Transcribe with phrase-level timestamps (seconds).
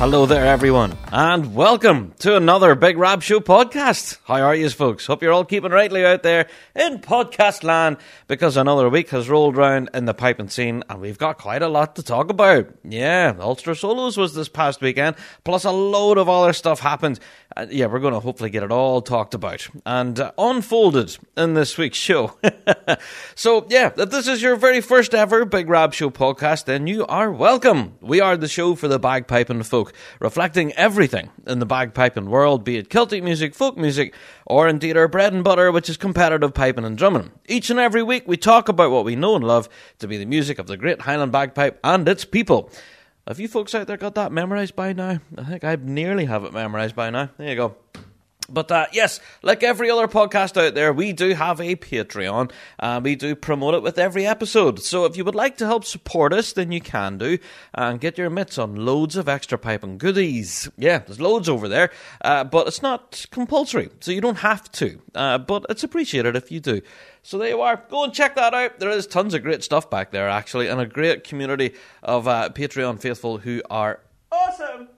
[0.00, 4.16] Hello there, everyone, and welcome to another Big Rab Show podcast.
[4.24, 5.04] How are you, folks?
[5.04, 9.58] Hope you're all keeping rightly out there in podcast land because another week has rolled
[9.58, 12.70] round in the piping scene, and we've got quite a lot to talk about.
[12.82, 17.20] Yeah, Ulster Solos was this past weekend, plus a load of other stuff happened.
[17.56, 21.54] Uh, yeah, we're going to hopefully get it all talked about and uh, unfolded in
[21.54, 22.38] this week's show.
[23.34, 27.04] so, yeah, if this is your very first ever Big Rab Show podcast, then you
[27.06, 27.94] are welcome.
[28.00, 32.76] We are the show for the bagpiping folk, reflecting everything in the bagpiping world, be
[32.76, 34.14] it Celtic music, folk music,
[34.46, 37.32] or indeed our bread and butter, which is competitive piping and drumming.
[37.48, 40.24] Each and every week, we talk about what we know and love to be the
[40.24, 42.70] music of the great Highland bagpipe and its people.
[43.30, 45.20] Have you folks out there got that memorized by now?
[45.38, 47.30] I think I nearly have it memorized by now.
[47.38, 47.76] There you go.
[48.48, 52.50] But uh, yes, like every other podcast out there, we do have a Patreon.
[52.80, 54.80] Uh, we do promote it with every episode.
[54.80, 57.38] So if you would like to help support us, then you can do
[57.72, 60.68] and get your mitts on loads of extra pipe and goodies.
[60.76, 61.90] Yeah, there's loads over there,
[62.22, 65.00] uh, but it's not compulsory, so you don't have to.
[65.14, 66.80] Uh, but it's appreciated if you do.
[67.22, 67.82] So there you are.
[67.90, 68.78] Go and check that out.
[68.78, 72.48] There is tons of great stuff back there, actually, and a great community of uh,
[72.50, 74.00] Patreon faithful who are
[74.32, 74.88] awesome.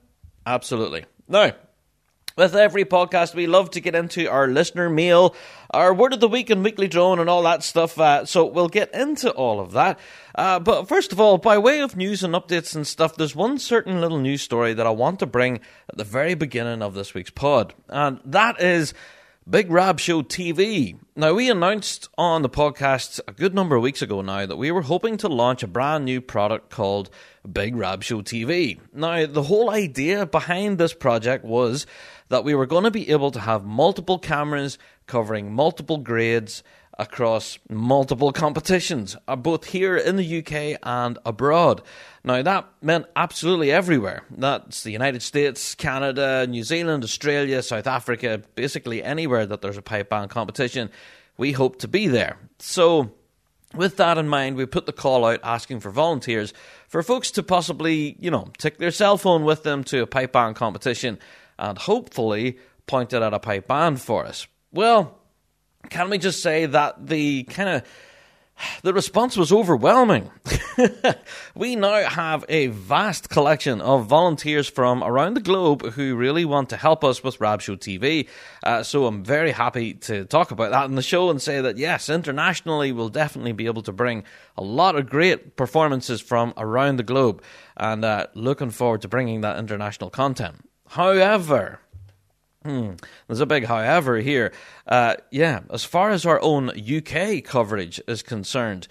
[0.45, 1.05] Absolutely.
[1.27, 1.53] Now,
[2.35, 5.35] with every podcast, we love to get into our listener mail,
[5.69, 7.99] our word of the week and weekly drone, and all that stuff.
[7.99, 9.99] Uh, so we'll get into all of that.
[10.33, 13.59] Uh, but first of all, by way of news and updates and stuff, there's one
[13.59, 15.57] certain little news story that I want to bring
[15.89, 18.93] at the very beginning of this week's pod, and that is
[19.49, 20.97] Big Rab Show TV.
[21.17, 24.71] Now, we announced on the podcast a good number of weeks ago now that we
[24.71, 27.09] were hoping to launch a brand new product called
[27.51, 28.79] Big Rab Show TV.
[28.93, 31.85] Now, the whole idea behind this project was
[32.29, 34.77] that we were going to be able to have multiple cameras
[35.07, 36.63] covering multiple grades
[36.99, 41.81] across multiple competitions, uh, both here in the UK and abroad.
[42.23, 44.23] Now, that meant absolutely everywhere.
[44.29, 49.81] That's the United States, Canada, New Zealand, Australia, South Africa, basically anywhere that there's a
[49.81, 50.89] pipe band competition.
[51.37, 52.37] We hope to be there.
[52.59, 53.11] So,
[53.73, 56.53] with that in mind, we put the call out asking for volunteers
[56.87, 60.31] for folks to possibly, you know, take their cell phone with them to a pipe
[60.31, 61.17] band competition
[61.57, 64.47] and hopefully point it at a pipe band for us.
[64.71, 65.19] Well,
[65.89, 67.83] can we just say that the kind of
[68.83, 70.29] the response was overwhelming.
[71.55, 76.69] we now have a vast collection of volunteers from around the globe who really want
[76.69, 78.27] to help us with Rabshow TV.
[78.63, 81.77] Uh, so I'm very happy to talk about that in the show and say that
[81.77, 84.23] yes, internationally we'll definitely be able to bring
[84.57, 87.41] a lot of great performances from around the globe,
[87.75, 90.69] and uh, looking forward to bringing that international content.
[90.89, 91.79] However,
[92.63, 92.91] Hmm.
[93.27, 94.53] There's a big however here.
[94.87, 98.87] Uh, yeah, as far as our own UK coverage is concerned,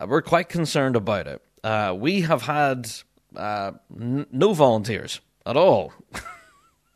[0.00, 1.42] uh, we're quite concerned about it.
[1.62, 2.90] Uh, we have had
[3.36, 5.92] uh, n- no volunteers at all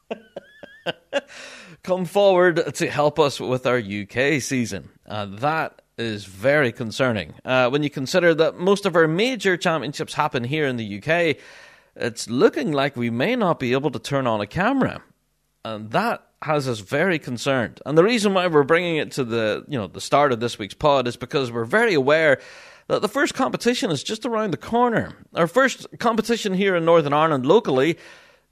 [1.83, 4.89] come forward to help us with our UK season.
[5.07, 7.35] that is very concerning.
[7.45, 11.37] Uh, when you consider that most of our major championships happen here in the UK,
[11.97, 15.03] it's looking like we may not be able to turn on a camera
[15.65, 17.81] and that has us very concerned.
[17.87, 20.59] And the reason why we're bringing it to the you know the start of this
[20.59, 22.41] week's pod is because we're very aware
[22.89, 25.17] that the first competition is just around the corner.
[25.35, 27.99] Our first competition here in Northern Ireland locally,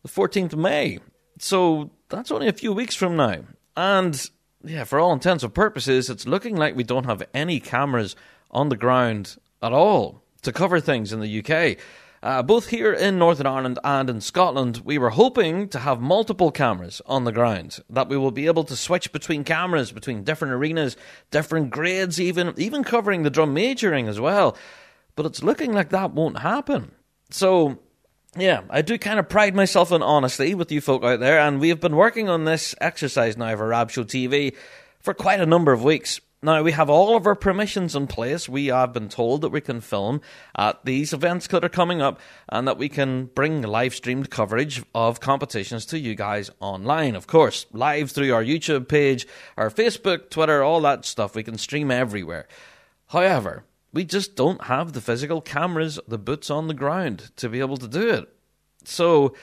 [0.03, 1.01] the 14th of May.
[1.39, 3.41] So that's only a few weeks from now.
[3.77, 4.31] And
[4.65, 8.17] yeah, for all intents and purposes, it's looking like we don't have any cameras
[8.51, 11.79] on the ground at all to cover things in the UK.
[12.23, 16.53] Uh, both here in Northern Ireland and in Scotland, we were hoping to have multiple
[16.53, 20.55] cameras on the ground, that we will be able to switch between cameras, between different
[20.55, 20.97] arenas,
[21.33, 24.57] different grades, even, even covering the drum majoring as well.
[25.17, 26.93] But it's looking like that won't happen.
[27.31, 27.81] So,
[28.37, 31.59] yeah, I do kind of pride myself in honesty with you folk out there, and
[31.59, 34.55] we have been working on this exercise now for Rabshow TV
[35.01, 36.21] for quite a number of weeks.
[36.45, 38.49] Now, we have all of our permissions in place.
[38.49, 40.21] We have been told that we can film
[40.57, 42.19] at these events that are coming up
[42.49, 47.15] and that we can bring live streamed coverage of competitions to you guys online.
[47.15, 49.25] Of course, live through our YouTube page,
[49.57, 51.37] our Facebook, Twitter, all that stuff.
[51.37, 52.49] We can stream everywhere.
[53.07, 57.61] However, we just don't have the physical cameras, the boots on the ground to be
[57.61, 58.29] able to do it.
[58.83, 59.35] So,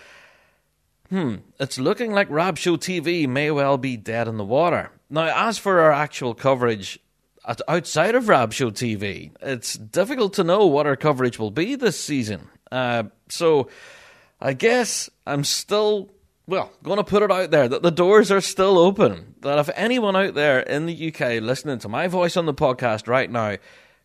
[1.10, 4.92] hmm, it's looking like Rab Show TV may well be dead in the water.
[5.10, 7.00] Now, as for our actual coverage
[7.68, 12.00] outside of Rab Show TV, it's difficult to know what our coverage will be this
[12.00, 12.48] season.
[12.72, 13.70] Uh, so,
[14.40, 16.12] I guess I'm still
[16.50, 19.36] well, going to put it out there that the doors are still open.
[19.42, 23.08] That if anyone out there in the UK listening to my voice on the podcast
[23.08, 23.58] right now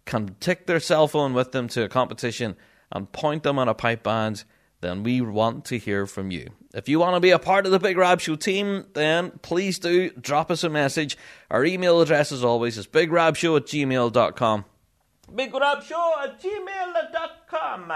[0.05, 2.55] can take their cell phone with them to a competition
[2.93, 4.45] and point them on a pipe band,
[4.83, 6.51] then we want to hear from you.
[6.75, 9.79] If you want to be a part of the Big Rab Show team, then please
[9.79, 11.17] do drop us a message.
[11.49, 14.65] Our email address, as always, is bigrabshow at gmail.com.
[15.31, 17.93] Bigrabshow at gmail.com.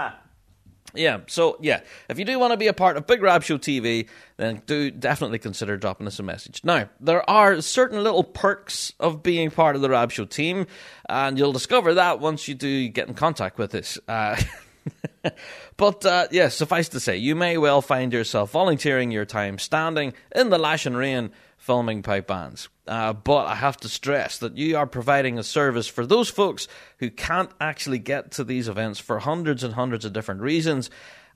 [0.95, 3.57] Yeah, so yeah, if you do want to be a part of Big Rab Show
[3.57, 6.61] TV, then do definitely consider dropping us a message.
[6.63, 10.65] Now, there are certain little perks of being part of the Rab Show team,
[11.07, 13.99] and you'll discover that once you do get in contact with us.
[14.07, 14.41] Uh,
[15.77, 19.57] but uh, yes, yeah, suffice to say, you may well find yourself volunteering your time
[19.57, 22.69] standing in the lash and rain filming pipe bands.
[22.87, 26.67] Uh, but I have to stress that you are providing a service for those folks
[26.97, 30.89] who can't actually get to these events for hundreds and hundreds of different reasons.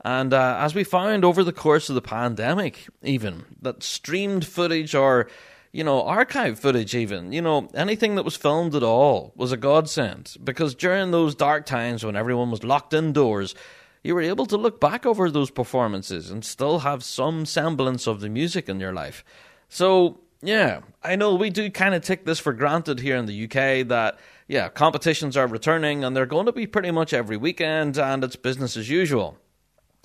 [0.04, 4.96] And uh, as we found over the course of the pandemic, even that streamed footage
[4.96, 5.30] or
[5.74, 9.58] you know, archive footage, even, you know, anything that was filmed at all was a
[9.58, 10.36] godsend.
[10.44, 13.56] Because during those dark times when everyone was locked indoors,
[14.04, 18.22] you were able to look back over those performances and still have some semblance of
[18.22, 19.26] the music in your life.
[19.68, 23.46] So, yeah, I know we do kind of take this for granted here in the
[23.46, 27.98] UK that, yeah, competitions are returning and they're going to be pretty much every weekend
[27.98, 29.40] and it's business as usual.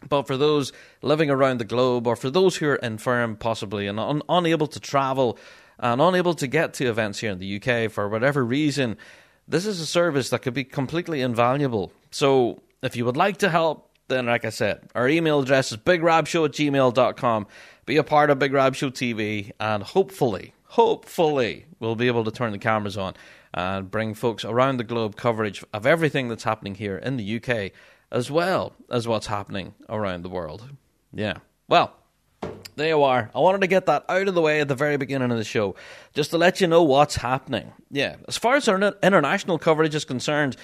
[0.06, 0.72] But for those
[1.02, 4.80] living around the globe, or for those who are infirm possibly and un- unable to
[4.80, 5.38] travel
[5.78, 8.96] and unable to get to events here in the UK for whatever reason,
[9.46, 11.92] this is a service that could be completely invaluable.
[12.10, 15.78] So if you would like to help, then like I said, our email address is
[15.78, 17.46] bigrabshow at gmail.com
[17.88, 22.30] be a part of Big Rab Show TV, and hopefully, hopefully, we'll be able to
[22.30, 23.14] turn the cameras on
[23.54, 27.72] and bring folks around the globe coverage of everything that's happening here in the UK,
[28.10, 30.68] as well as what's happening around the world.
[31.12, 31.38] Yeah.
[31.68, 31.94] Well,
[32.76, 33.30] there you are.
[33.34, 35.44] I wanted to get that out of the way at the very beginning of the
[35.44, 35.74] show,
[36.14, 37.72] just to let you know what's happening.
[37.90, 40.56] Yeah, as far as our international coverage is concerned,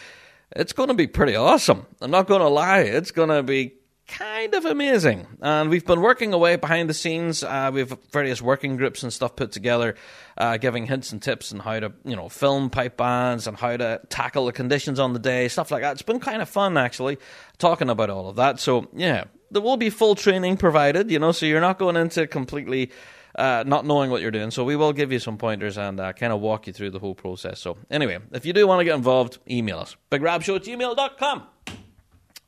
[0.55, 1.87] it's going to be pretty awesome.
[2.00, 2.81] I'm not going to lie.
[2.81, 3.75] It's going to be
[4.06, 5.27] kind of amazing.
[5.41, 7.43] And we've been working away behind the scenes.
[7.43, 9.95] Uh, we have various working groups and stuff put together,
[10.37, 13.77] uh, giving hints and tips on how to, you know, film pipe bands and how
[13.77, 15.93] to tackle the conditions on the day, stuff like that.
[15.93, 17.19] It's been kind of fun, actually,
[17.59, 18.61] talking about all of that.
[18.61, 22.27] So, yeah, there will be full training provided, you know, so you're not going into
[22.27, 22.91] completely.
[23.37, 26.12] Uh, not knowing what you're doing, so we will give you some pointers and uh,
[26.12, 27.59] kind of walk you through the whole process.
[27.59, 31.43] So, anyway, if you do want to get involved, email us bigrabshow at gmail.com.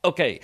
[0.04, 0.38] Okay,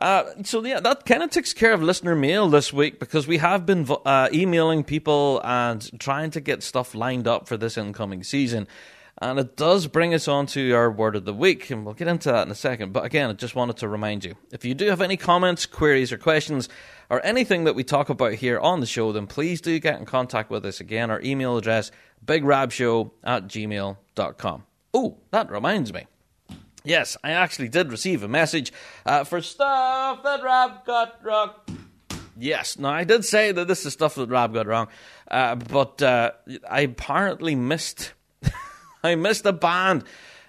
[0.00, 3.36] uh, so yeah, that kind of takes care of listener mail this week because we
[3.36, 8.24] have been uh, emailing people and trying to get stuff lined up for this incoming
[8.24, 8.66] season.
[9.22, 12.08] And it does bring us on to our word of the week, and we'll get
[12.08, 12.94] into that in a second.
[12.94, 16.10] But again, I just wanted to remind you if you do have any comments, queries,
[16.10, 16.70] or questions,
[17.10, 20.06] or anything that we talk about here on the show, then please do get in
[20.06, 20.80] contact with us.
[20.80, 21.90] Again, our email address,
[22.24, 24.64] bigrabshow at gmail.com.
[24.94, 26.06] Oh, that reminds me.
[26.84, 28.72] Yes, I actually did receive a message
[29.04, 31.50] uh, for stuff that Rab got wrong.
[32.38, 34.88] Yes, now I did say that this is stuff that Rab got wrong,
[35.30, 36.32] uh, but uh,
[36.68, 38.14] I apparently missed.
[39.04, 40.04] I missed a band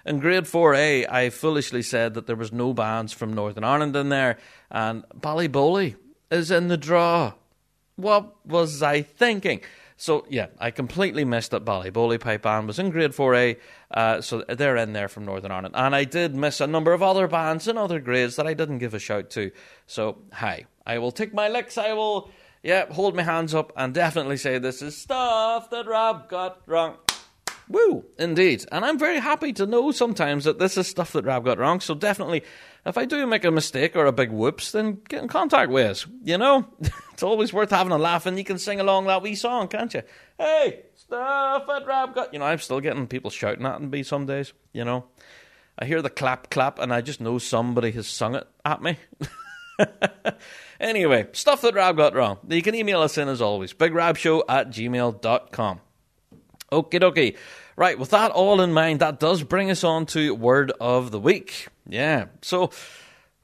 [0.06, 1.10] in grade 4A.
[1.10, 4.38] I foolishly said that there was no bands from Northern Ireland in there,
[4.70, 5.96] and Ballyboley
[6.30, 7.34] is in the draw.
[7.96, 9.60] What was I thinking?
[10.02, 13.58] So yeah, I completely missed that Ballyboley Pipe Band was in grade 4A,
[13.92, 15.74] uh, so they're in there from Northern Ireland.
[15.76, 18.78] And I did miss a number of other bands and other grades that I didn't
[18.78, 19.50] give a shout to.
[19.86, 22.30] So hi, I will take my licks, I will,
[22.62, 26.96] yeah, hold my hands up and definitely say this is stuff that Rab got wrong.
[27.68, 28.64] Woo, indeed.
[28.70, 31.80] And I'm very happy to know sometimes that this is stuff that Rab got wrong,
[31.80, 32.42] so definitely
[32.84, 35.86] if I do make a mistake or a big whoops, then get in contact with
[35.86, 36.06] us.
[36.24, 36.66] You know,
[37.12, 39.92] it's always worth having a laugh, and you can sing along that wee song, can't
[39.94, 40.02] you?
[40.38, 40.82] Hey,
[41.12, 42.32] stuff at Rab got.
[42.32, 44.52] You know, I'm still getting people shouting at me some days.
[44.72, 45.04] You know,
[45.78, 48.96] I hear the clap clap, and I just know somebody has sung it at me.
[50.80, 52.38] anyway, stuff that Rab got wrong.
[52.48, 55.80] You can email us in as always, bigrabshow at gmail.com.
[56.70, 57.36] Okie dokie.
[57.74, 61.18] Right, with that all in mind, that does bring us on to Word of the
[61.18, 61.68] Week.
[61.88, 62.70] Yeah, so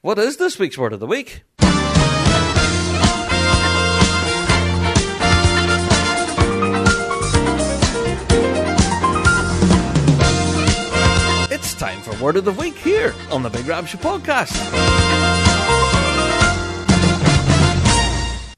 [0.01, 1.43] what is this week's Word of the Week?
[12.21, 14.55] Word of the Week here on the Big Rab Show podcast.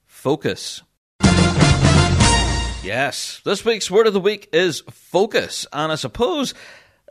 [0.08, 0.82] focus.
[2.84, 6.54] Yes, this week's word of the week is focus, and I suppose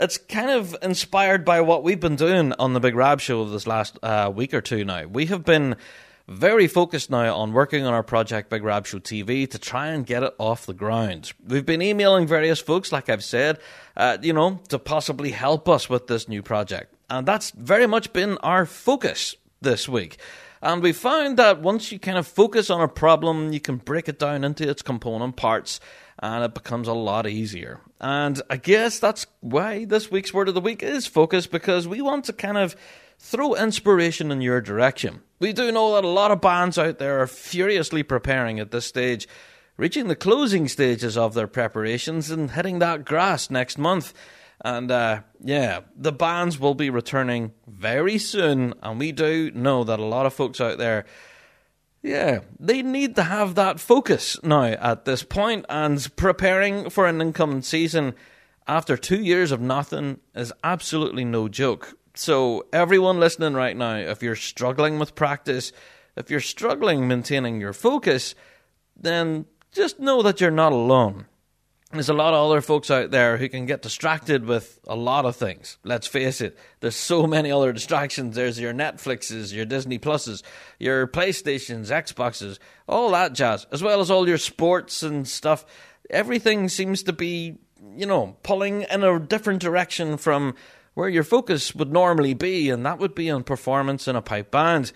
[0.00, 3.66] it's kind of inspired by what we've been doing on the Big Rab show this
[3.66, 5.06] last uh, week or two now.
[5.06, 5.76] We have been
[6.30, 10.06] very focused now on working on our project Big Rab Show TV to try and
[10.06, 11.32] get it off the ground.
[11.44, 13.58] We've been emailing various folks, like I've said,
[13.96, 16.94] uh, you know, to possibly help us with this new project.
[17.10, 20.18] And that's very much been our focus this week.
[20.62, 24.08] And we found that once you kind of focus on a problem, you can break
[24.08, 25.80] it down into its component parts
[26.20, 27.80] and it becomes a lot easier.
[28.00, 32.00] And I guess that's why this week's word of the week is focus because we
[32.02, 32.76] want to kind of
[33.20, 35.20] throw inspiration in your direction.
[35.38, 38.86] We do know that a lot of bands out there are furiously preparing at this
[38.86, 39.28] stage,
[39.76, 44.14] reaching the closing stages of their preparations and hitting that grass next month.
[44.62, 50.00] And uh, yeah, the bands will be returning very soon, and we do know that
[50.00, 51.04] a lot of folks out there,
[52.02, 57.20] yeah, they need to have that focus now at this point, and preparing for an
[57.20, 58.14] incoming season
[58.66, 61.96] after two years of nothing is absolutely no joke.
[62.20, 65.72] So, everyone listening right now, if you're struggling with practice,
[66.16, 68.34] if you're struggling maintaining your focus,
[68.94, 71.24] then just know that you're not alone
[71.92, 75.24] there's a lot of other folks out there who can get distracted with a lot
[75.24, 75.76] of things.
[75.82, 78.36] Let's face it, there's so many other distractions.
[78.36, 80.42] There's your Netflixes, your Disney Pluses,
[80.78, 82.58] your PlayStations, Xboxes,
[82.88, 85.66] all that jazz, as well as all your sports and stuff.
[86.10, 87.56] Everything seems to be,
[87.96, 90.54] you know, pulling in a different direction from
[91.00, 94.50] where your focus would normally be, and that would be on performance in a pipe
[94.50, 94.92] band.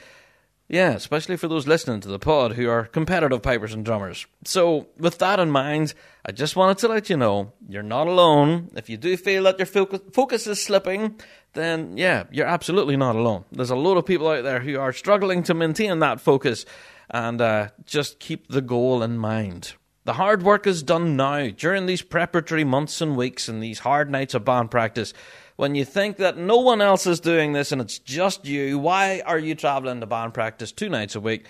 [0.69, 4.27] Yeah, especially for those listening to the pod who are competitive pipers and drummers.
[4.45, 5.95] So, with that in mind,
[6.27, 8.69] I just wanted to let you know you're not alone.
[8.77, 11.19] If you do feel that your focus is slipping,
[11.55, 13.47] then yeah, you're absolutely not alone.
[13.51, 16.67] There's a lot of people out there who are struggling to maintain that focus
[17.09, 19.73] and uh, just keep the goal in mind.
[20.05, 24.11] The hard work is done now during these preparatory months and weeks and these hard
[24.11, 25.15] nights of band practice
[25.57, 29.23] when you think that no one else is doing this and it's just you, why
[29.25, 31.47] are you traveling to band practice two nights a week?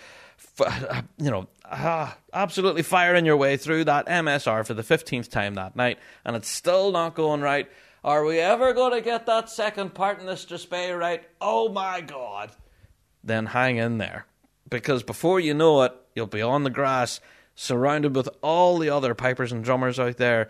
[1.18, 5.74] You know, ah, absolutely firing your way through that MSR for the 15th time that
[5.74, 7.68] night, and it's still not going right.
[8.04, 11.22] Are we ever going to get that second part in this display right?
[11.40, 12.50] Oh my God.
[13.22, 14.26] Then hang in there.
[14.68, 17.20] Because before you know it, you'll be on the grass,
[17.54, 20.48] surrounded with all the other pipers and drummers out there,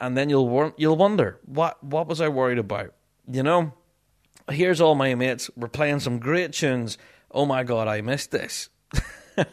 [0.00, 2.94] and then you'll you'll wonder what what was I worried about?
[3.30, 3.74] You know,
[4.50, 5.50] here's all my mates.
[5.56, 6.98] We're playing some great tunes.
[7.30, 8.68] Oh my god, I missed this.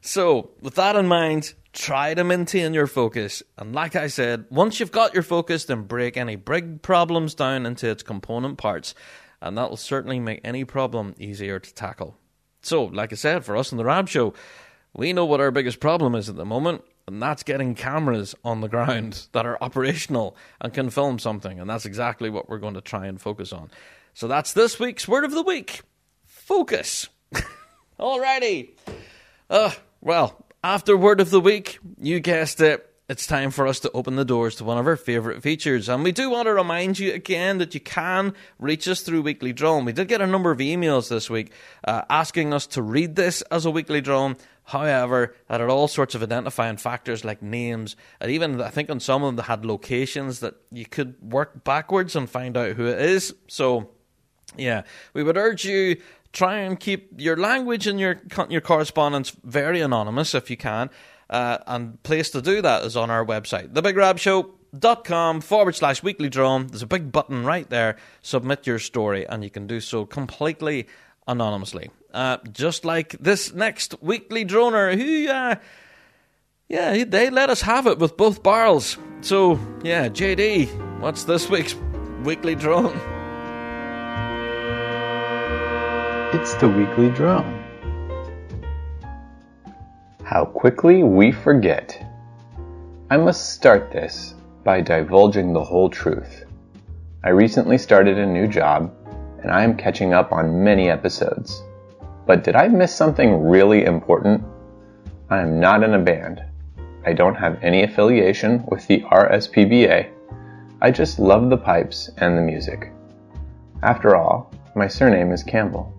[0.00, 3.42] so, with that in mind, try to maintain your focus.
[3.58, 7.66] And like I said, once you've got your focus, then break any big problems down
[7.66, 8.94] into its component parts,
[9.40, 12.16] and that will certainly make any problem easier to tackle.
[12.60, 14.34] So, like I said, for us in the Rab Show,
[14.94, 18.60] we know what our biggest problem is at the moment, and that's getting cameras on
[18.60, 21.58] the ground that are operational and can film something.
[21.58, 23.70] And that's exactly what we're going to try and focus on.
[24.14, 25.82] So that's this week's word of the week
[26.24, 27.08] focus.
[28.00, 28.70] Alrighty.
[29.48, 32.88] Uh, well, after word of the week, you guessed it.
[33.08, 35.88] It's time for us to open the doors to one of our favourite features.
[35.88, 39.52] And we do want to remind you again that you can reach us through Weekly
[39.52, 39.84] Drone.
[39.84, 41.52] We did get a number of emails this week
[41.84, 44.36] uh, asking us to read this as a weekly drone.
[44.64, 49.00] However, that had all sorts of identifying factors like names, and even I think on
[49.00, 52.86] some of them they had locations that you could work backwards and find out who
[52.86, 53.34] it is.
[53.48, 53.90] So,
[54.56, 54.82] yeah,
[55.14, 56.00] we would urge you
[56.32, 60.90] try and keep your language and your your correspondence very anonymous if you can.
[61.28, 66.66] Uh, and place to do that is on our website, thebigrabshow.com forward slash weekly drone.
[66.66, 67.96] There's a big button right there.
[68.20, 70.86] Submit your story, and you can do so completely
[71.26, 71.90] anonymously.
[72.12, 75.54] Uh, just like this next weekly droner who, uh,
[76.68, 78.98] yeah, they let us have it with both barrels.
[79.22, 81.74] So, yeah, JD, what's this week's
[82.22, 82.96] weekly drone?
[86.34, 87.62] It's the weekly drone.
[90.24, 92.02] How quickly we forget.
[93.10, 96.44] I must start this by divulging the whole truth.
[97.24, 98.94] I recently started a new job
[99.42, 101.62] and I am catching up on many episodes.
[102.26, 104.44] But did I miss something really important?
[105.28, 106.42] I am not in a band.
[107.04, 110.08] I don't have any affiliation with the RSPBA.
[110.80, 112.92] I just love the pipes and the music.
[113.82, 115.92] After all, my surname is Campbell.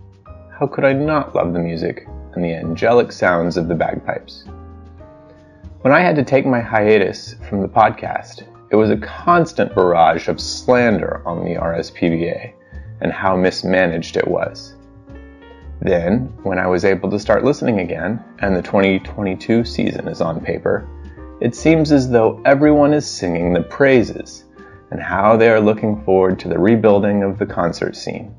[0.58, 4.46] How could I not love the music and the angelic sounds of the bagpipes?
[5.82, 10.30] When I had to take my hiatus from the podcast, it was a constant barrage
[10.30, 12.54] of slander on the RSPBA
[13.02, 14.76] and how mismanaged it was.
[15.82, 20.40] Then, when I was able to start listening again, and the 2022 season is on
[20.40, 20.88] paper,
[21.42, 24.46] it seems as though everyone is singing the praises
[24.92, 28.34] and how they are looking forward to the rebuilding of the concert scene.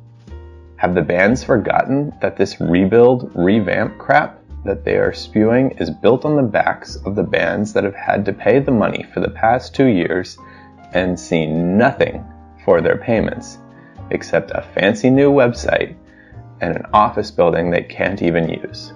[0.76, 6.24] Have the bands forgotten that this rebuild, revamp crap that they are spewing is built
[6.24, 9.30] on the backs of the bands that have had to pay the money for the
[9.30, 10.38] past two years
[10.92, 12.24] and seen nothing
[12.64, 13.58] for their payments
[14.10, 15.94] except a fancy new website
[16.64, 18.94] and an office building they can't even use.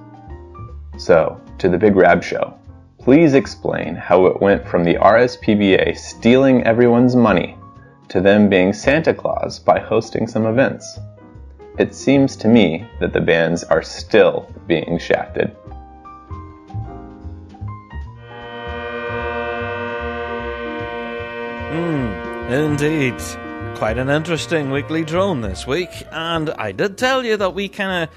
[0.97, 2.55] So, to the Big Rab Show.
[2.99, 7.57] Please explain how it went from the RSPBA stealing everyone's money
[8.09, 10.99] to them being Santa Claus by hosting some events.
[11.79, 15.49] It seems to me that the bands are still being shafted.
[21.71, 27.55] Hmm, indeed quite an interesting weekly drone this week, and I did tell you that
[27.55, 28.15] we kind of,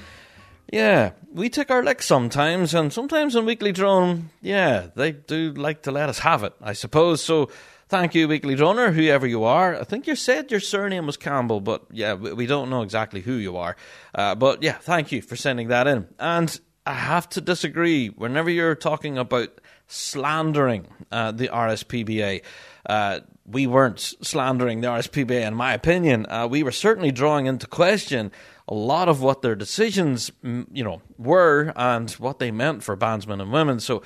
[0.71, 5.83] yeah, we take our licks sometimes, and sometimes on Weekly Drone, yeah, they do like
[5.83, 7.23] to let us have it, I suppose.
[7.23, 7.49] So
[7.89, 9.75] thank you, Weekly Droner, whoever you are.
[9.79, 13.33] I think you said your surname was Campbell, but yeah, we don't know exactly who
[13.33, 13.75] you are.
[14.13, 16.07] Uh, but yeah, thank you for sending that in.
[16.19, 22.41] And I have to disagree whenever you're talking about slandering uh, the RSPBA.
[22.85, 26.25] Uh, we weren't slandering the RSPBA, in my opinion.
[26.29, 28.31] Uh, we were certainly drawing into question
[28.67, 33.41] a lot of what their decisions, you know, were and what they meant for bandsmen
[33.41, 33.79] and women.
[33.79, 34.03] So,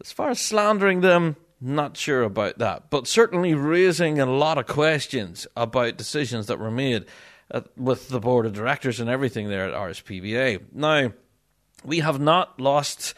[0.00, 4.66] as far as slandering them, not sure about that, but certainly raising a lot of
[4.66, 7.04] questions about decisions that were made
[7.50, 10.62] uh, with the board of directors and everything there at RSPBA.
[10.72, 11.12] Now,
[11.84, 13.14] we have not lost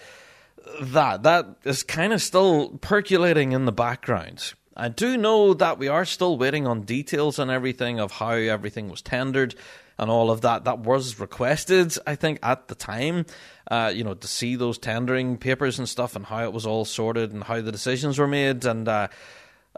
[0.81, 1.23] that.
[1.23, 4.54] That is kind of still percolating in the background.
[4.76, 8.89] I do know that we are still waiting on details and everything of how everything
[8.89, 9.54] was tendered
[9.99, 10.65] and all of that.
[10.65, 13.26] That was requested, I think, at the time,
[13.71, 16.85] uh, you know, to see those tendering papers and stuff and how it was all
[16.85, 18.65] sorted and how the decisions were made.
[18.65, 19.08] And uh,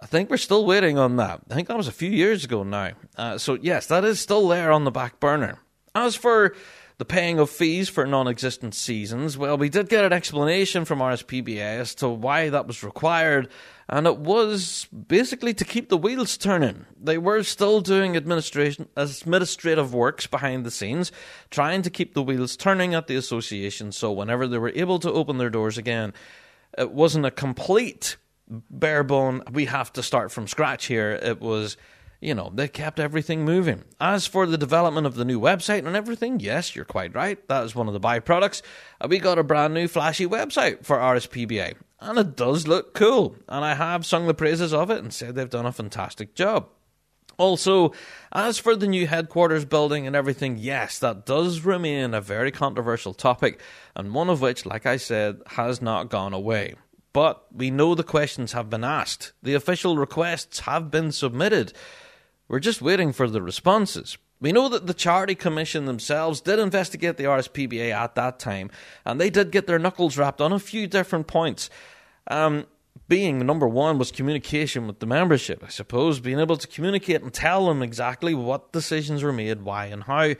[0.00, 1.40] I think we're still waiting on that.
[1.50, 2.92] I think that was a few years ago now.
[3.16, 5.58] Uh, so, yes, that is still there on the back burner.
[5.94, 6.54] As for
[6.98, 11.00] the paying of fees for non existent seasons, well, we did get an explanation from
[11.00, 13.48] RSPBA as to why that was required
[13.88, 16.86] and it was basically to keep the wheels turning.
[17.00, 21.12] They were still doing administration administrative works behind the scenes,
[21.50, 23.92] trying to keep the wheels turning at the association.
[23.92, 26.14] So whenever they were able to open their doors again,
[26.78, 28.16] it wasn't a complete
[28.48, 29.42] bare bone.
[29.52, 31.12] We have to start from scratch here.
[31.12, 31.76] It was
[32.24, 33.84] you know, they kept everything moving.
[34.00, 37.46] As for the development of the new website and everything, yes, you're quite right.
[37.48, 38.62] That is one of the byproducts.
[38.98, 43.36] Uh, we got a brand new flashy website for RSPBA, and it does look cool.
[43.48, 46.68] And I have sung the praises of it and said they've done a fantastic job.
[47.36, 47.92] Also,
[48.32, 53.12] as for the new headquarters building and everything, yes, that does remain a very controversial
[53.12, 53.60] topic,
[53.96, 56.74] and one of which, like I said, has not gone away.
[57.12, 61.72] But we know the questions have been asked, the official requests have been submitted.
[62.46, 64.18] We're just waiting for the responses.
[64.40, 68.70] We know that the Charity Commission themselves did investigate the RSPBA at that time,
[69.04, 71.70] and they did get their knuckles wrapped on a few different points.
[72.28, 72.66] Um,
[73.08, 77.32] being number one was communication with the membership, I suppose, being able to communicate and
[77.32, 80.34] tell them exactly what decisions were made, why, and how.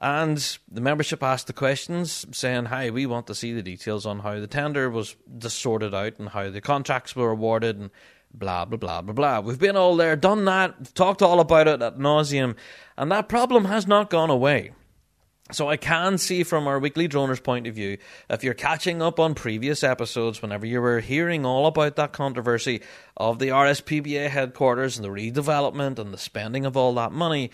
[0.00, 4.20] And the membership asked the questions, saying, "Hi, we want to see the details on
[4.20, 7.90] how the tender was sorted out and how the contracts were awarded and
[8.32, 9.40] blah, blah, blah, blah, blah.
[9.40, 12.56] We've been all there, done that, talked all about it at nauseum,
[12.96, 14.72] and that problem has not gone away.
[15.50, 17.96] So I can see from our weekly droner's point of view,
[18.28, 22.82] if you're catching up on previous episodes, whenever you were hearing all about that controversy
[23.16, 27.50] of the RSPBA headquarters and the redevelopment and the spending of all that money,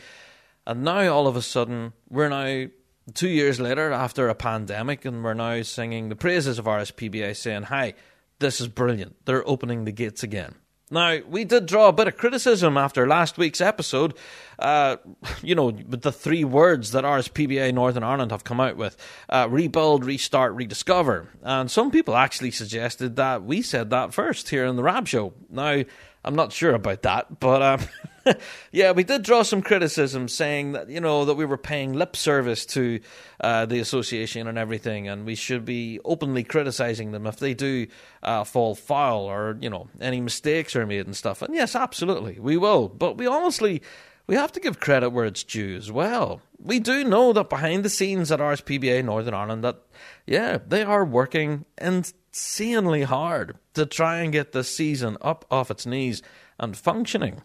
[0.66, 2.68] and now all of a sudden we're now
[3.12, 7.64] two years later after a pandemic and we're now singing the praises of RSPBA saying,
[7.64, 7.94] "Hi,
[8.40, 9.24] this is brilliant.
[9.24, 10.56] They're opening the gates again."
[10.94, 14.14] Now, we did draw a bit of criticism after last week's episode,
[14.60, 14.98] uh,
[15.42, 18.96] you know, with the three words that RSPBA Northern Ireland have come out with
[19.28, 21.30] uh, rebuild, restart, rediscover.
[21.42, 25.34] And some people actually suggested that we said that first here in the Rab Show.
[25.50, 25.82] Now,
[26.24, 27.80] I'm not sure about that, but um,
[28.72, 32.16] yeah, we did draw some criticism saying that you know that we were paying lip
[32.16, 33.00] service to
[33.40, 37.86] uh, the association and everything, and we should be openly criticizing them if they do
[38.22, 41.42] uh, fall foul or you know any mistakes are made and stuff.
[41.42, 42.88] And yes, absolutely, we will.
[42.88, 43.82] But we honestly
[44.26, 46.40] we have to give credit where it's due as well.
[46.58, 49.82] We do know that behind the scenes at RSPBA Northern Ireland, that
[50.26, 55.84] yeah, they are working insanely hard to try and get the season up off its
[55.84, 56.22] knees
[56.58, 57.42] and functioning.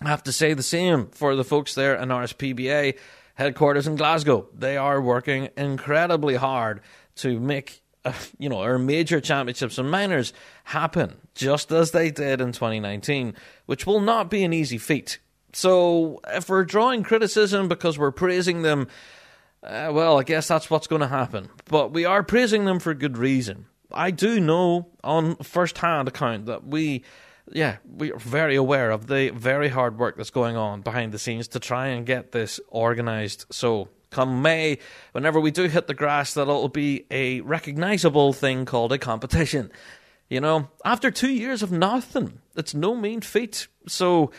[0.00, 2.96] I have to say the same for the folks there in RSPBA.
[3.34, 4.48] headquarters in Glasgow.
[4.52, 6.80] They are working incredibly hard
[7.16, 10.32] to make uh, you know our major championships and minors
[10.64, 13.34] happen just as they did in 2019,
[13.66, 15.18] which will not be an easy feat.
[15.52, 18.86] So if we're drawing criticism because we're praising them,
[19.62, 21.48] uh, well, I guess that's what's going to happen.
[21.66, 23.66] But we are praising them for good reason.
[23.90, 27.02] I do know on first-hand account that we
[27.52, 31.18] yeah, we are very aware of the very hard work that's going on behind the
[31.18, 33.52] scenes to try and get this organised.
[33.52, 34.78] So, come May,
[35.12, 39.70] whenever we do hit the grass, that it'll be a recognisable thing called a competition.
[40.28, 43.66] You know, after two years of nothing, it's no mean feat.
[43.86, 44.30] So,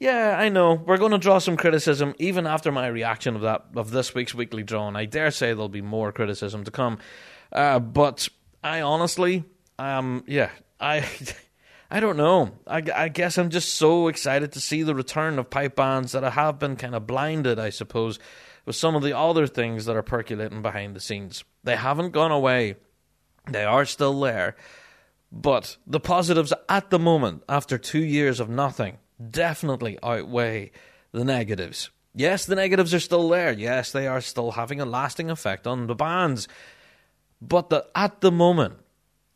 [0.00, 3.66] yeah, I know we're going to draw some criticism even after my reaction of that
[3.74, 4.88] of this week's weekly draw.
[4.88, 6.98] And I dare say there'll be more criticism to come.
[7.50, 8.28] Uh, but
[8.62, 9.44] I honestly,
[9.78, 11.08] um, yeah, I.
[11.92, 12.52] I don't know.
[12.66, 16.24] I, I, guess I'm just so excited to see the return of pipe bands that
[16.24, 18.18] I have been kind of blinded, I suppose,
[18.64, 21.44] with some of the other things that are percolating behind the scenes.
[21.64, 22.76] They haven't gone away,
[23.46, 24.56] they are still there.
[25.30, 28.96] But the positives at the moment, after two years of nothing,
[29.30, 30.72] definitely outweigh
[31.12, 31.90] the negatives.
[32.14, 33.52] Yes, the negatives are still there.
[33.52, 36.48] Yes, they are still having a lasting effect on the bands.
[37.42, 38.76] But the, at the moment,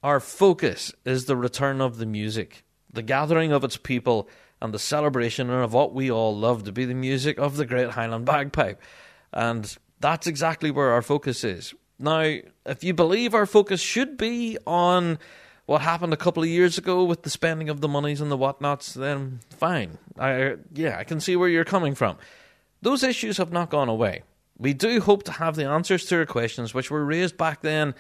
[0.06, 4.28] our focus is the return of the music, the gathering of its people,
[4.62, 7.90] and the celebration of what we all love to be the music of the Great
[7.90, 8.80] Highland Bagpipe.
[9.32, 11.74] And that's exactly where our focus is.
[11.98, 12.20] Now,
[12.64, 15.18] if you believe our focus should be on
[15.64, 18.36] what happened a couple of years ago with the spending of the monies and the
[18.36, 19.98] whatnots, then fine.
[20.16, 22.16] I yeah, I can see where you're coming from.
[22.80, 24.22] Those issues have not gone away.
[24.56, 27.96] We do hope to have the answers to our questions, which were raised back then,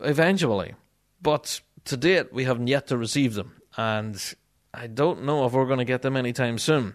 [0.00, 0.74] eventually.
[1.22, 4.34] But to date, we haven't yet to receive them, and
[4.72, 6.94] I don't know if we're going to get them anytime soon.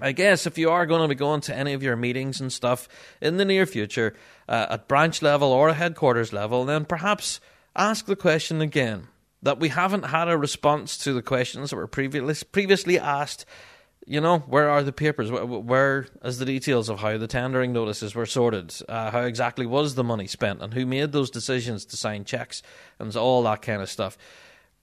[0.00, 2.52] I guess if you are going to be going to any of your meetings and
[2.52, 2.88] stuff
[3.20, 4.14] in the near future,
[4.48, 7.40] uh, at branch level or a headquarters level, then perhaps
[7.74, 9.08] ask the question again.
[9.40, 13.46] That we haven't had a response to the questions that were previously previously asked
[14.08, 15.30] you know, where are the papers?
[15.30, 18.74] Where, where is the details of how the tendering notices were sorted?
[18.88, 20.62] Uh, how exactly was the money spent?
[20.62, 22.62] And who made those decisions to sign checks?
[22.98, 24.16] And all that kind of stuff.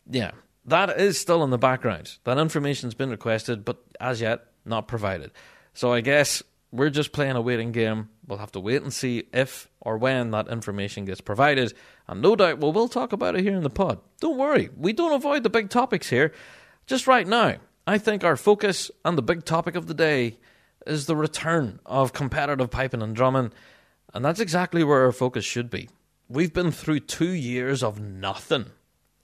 [0.07, 0.31] Yeah,
[0.65, 2.17] that is still in the background.
[2.23, 5.31] That information's been requested, but as yet, not provided.
[5.73, 8.09] So I guess we're just playing a waiting game.
[8.27, 11.73] We'll have to wait and see if or when that information gets provided.
[12.07, 13.99] And no doubt we will talk about it here in the pod.
[14.19, 16.31] Don't worry, we don't avoid the big topics here.
[16.85, 17.55] Just right now,
[17.87, 20.37] I think our focus on the big topic of the day
[20.87, 23.51] is the return of competitive piping and drumming,
[24.13, 25.89] and that's exactly where our focus should be.
[26.27, 28.65] We've been through two years of nothing,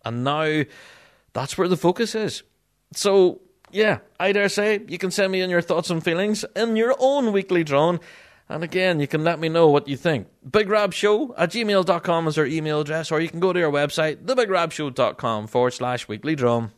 [0.06, 0.64] and now
[1.34, 2.44] that's where the focus is.
[2.94, 6.76] So, yeah, I dare say you can send me in your thoughts and feelings in
[6.76, 8.00] your own weekly drone.
[8.48, 10.28] And again, you can let me know what you think.
[10.48, 15.48] BigRabShow at gmail.com is our email address, or you can go to our website, thebigrabshow.com
[15.48, 16.72] forward slash weekly drone.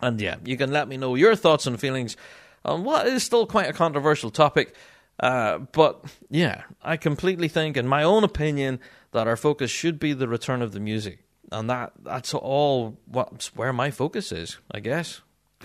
[0.00, 2.16] And yeah, you can let me know your thoughts and feelings
[2.64, 4.74] on what is still quite a controversial topic.
[5.18, 8.80] Uh, but yeah, I completely think, in my own opinion,
[9.12, 13.54] that our focus should be the return of the music, and that that's all what's
[13.56, 15.22] where my focus is, I guess.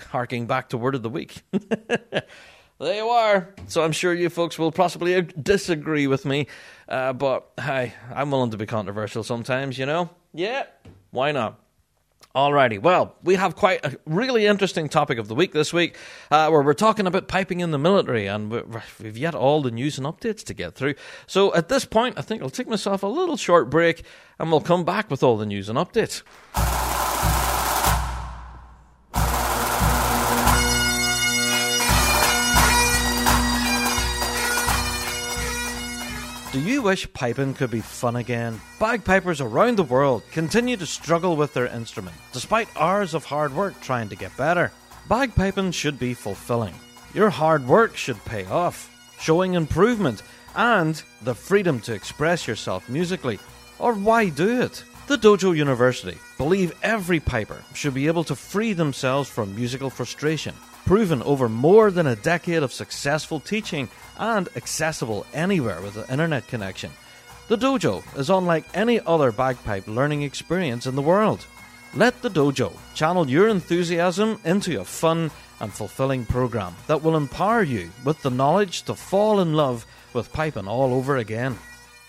[0.08, 1.42] Harking back to word of the week.
[1.50, 2.24] there
[2.80, 3.54] you are.
[3.66, 6.46] So I'm sure you folks will possibly disagree with me,
[6.88, 10.08] uh, but hey, I'm willing to be controversial sometimes, you know.
[10.32, 10.64] Yeah,
[11.10, 11.61] why not?
[12.34, 15.98] Alrighty, well, we have quite a really interesting topic of the week this week,
[16.30, 19.98] uh, where we're talking about piping in the military, and we've yet all the news
[19.98, 20.94] and updates to get through.
[21.26, 24.04] So at this point, I think I'll take myself a little short break,
[24.38, 26.22] and we'll come back with all the news and updates.
[36.52, 38.60] Do you wish piping could be fun again?
[38.78, 43.80] Bagpipers around the world continue to struggle with their instrument, despite hours of hard work
[43.80, 44.70] trying to get better.
[45.08, 46.74] Bagpiping should be fulfilling.
[47.14, 50.22] Your hard work should pay off, showing improvement
[50.54, 53.38] and the freedom to express yourself musically.
[53.78, 54.84] Or why do it?
[55.06, 60.54] The Dojo University believe every piper should be able to free themselves from musical frustration
[60.84, 66.46] proven over more than a decade of successful teaching and accessible anywhere with an internet
[66.48, 66.90] connection.
[67.48, 71.46] The dojo is unlike any other bagpipe learning experience in the world.
[71.94, 77.62] Let the dojo channel your enthusiasm into a fun and fulfilling program that will empower
[77.62, 81.58] you with the knowledge to fall in love with piping all over again.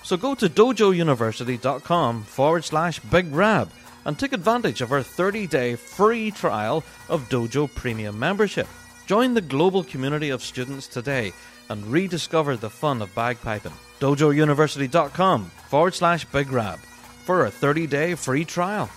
[0.03, 3.69] So go to dojouniversity.com forward slash big rab
[4.05, 8.67] and take advantage of our 30 day free trial of Dojo Premium membership.
[9.05, 11.33] Join the global community of students today
[11.69, 13.73] and rediscover the fun of bagpiping.
[13.99, 16.79] DojoUniversity.com forward slash Big Rab
[17.25, 18.89] for a 30 day free trial.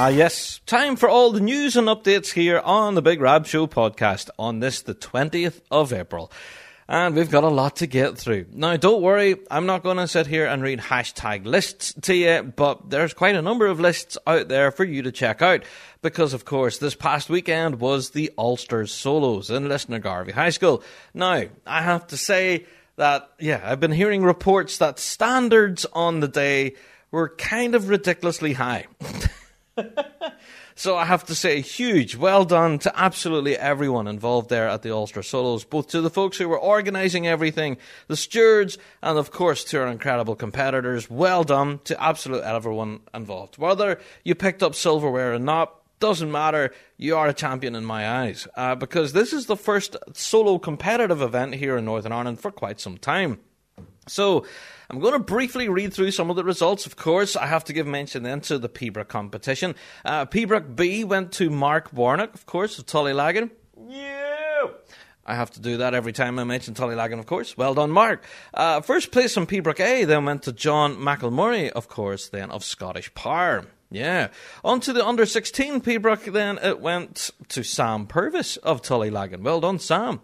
[0.00, 0.60] Ah, yes.
[0.64, 4.60] Time for all the news and updates here on the Big Rab Show podcast on
[4.60, 6.30] this, the 20th of April.
[6.86, 8.46] And we've got a lot to get through.
[8.52, 12.44] Now, don't worry, I'm not going to sit here and read hashtag lists to you,
[12.44, 15.64] but there's quite a number of lists out there for you to check out.
[16.00, 20.84] Because, of course, this past weekend was the Ulsters Solos in Lisnagarvey High School.
[21.12, 26.28] Now, I have to say that, yeah, I've been hearing reports that standards on the
[26.28, 26.76] day
[27.10, 28.86] were kind of ridiculously high.
[30.74, 34.92] so I have to say, huge well done to absolutely everyone involved there at the
[34.92, 39.64] Ulster Solos, both to the folks who were organising everything, the stewards, and of course
[39.64, 41.10] to our incredible competitors.
[41.10, 43.58] Well done to absolutely everyone involved.
[43.58, 46.72] Whether you picked up silverware or not, doesn't matter.
[46.96, 51.22] You are a champion in my eyes uh, because this is the first solo competitive
[51.22, 53.40] event here in Northern Ireland for quite some time.
[54.06, 54.46] So,
[54.90, 56.86] I'm going to briefly read through some of the results.
[56.86, 59.74] Of course, I have to give mention then to the Pibroch competition.
[60.02, 63.50] Uh, Pibroch B went to Mark Warnock, of course, of Tullylagan.
[63.86, 64.68] Yeah.
[65.26, 67.54] I have to do that every time I mention Tullylagan, of course.
[67.54, 68.24] Well done, Mark.
[68.54, 72.64] Uh, first place from Pibroch A then went to John McElmurray, of course, then of
[72.64, 73.66] Scottish Power.
[73.90, 74.28] Yeah.
[74.64, 79.42] On to the under 16 Pibroch, then it went to Sam Purvis of Tullylagan.
[79.42, 80.22] Well done, Sam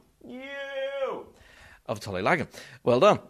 [1.87, 2.49] of Tullylagan.
[2.83, 3.21] Well done.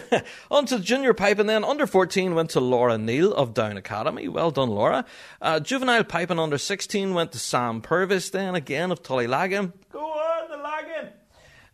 [0.50, 1.64] On to the junior pipe, and then.
[1.64, 4.28] Under 14 went to Laura Neal of Down Academy.
[4.28, 5.04] Well done, Laura.
[5.40, 9.72] Uh, juvenile piping under 16 went to Sam Purvis then again of Tullylagan.
[9.92, 11.12] Go on, the Lagan.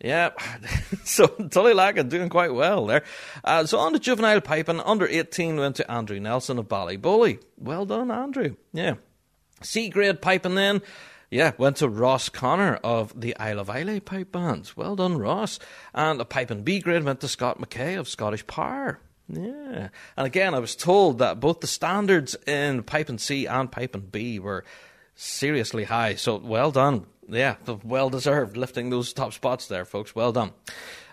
[0.02, 0.30] Yeah,
[1.04, 3.02] so Tullylagan doing quite well there.
[3.42, 7.42] Uh, so on to juvenile piping, under 18 went to Andrew Nelson of Ballyboley.
[7.56, 8.56] Well done, Andrew.
[8.72, 8.94] Yeah.
[9.62, 10.82] C grade piping then.
[11.30, 14.76] Yeah, went to Ross Connor of the Isle of Islay pipe bands.
[14.76, 15.58] Well done, Ross.
[15.92, 19.00] And a pipe and B grade went to Scott McKay of Scottish Power.
[19.28, 19.88] Yeah.
[20.16, 23.94] And again, I was told that both the standards in pipe and C and pipe
[23.94, 24.64] and B were
[25.16, 26.14] seriously high.
[26.14, 27.06] So well done.
[27.28, 30.14] Yeah, well deserved lifting those top spots there, folks.
[30.14, 30.52] Well done.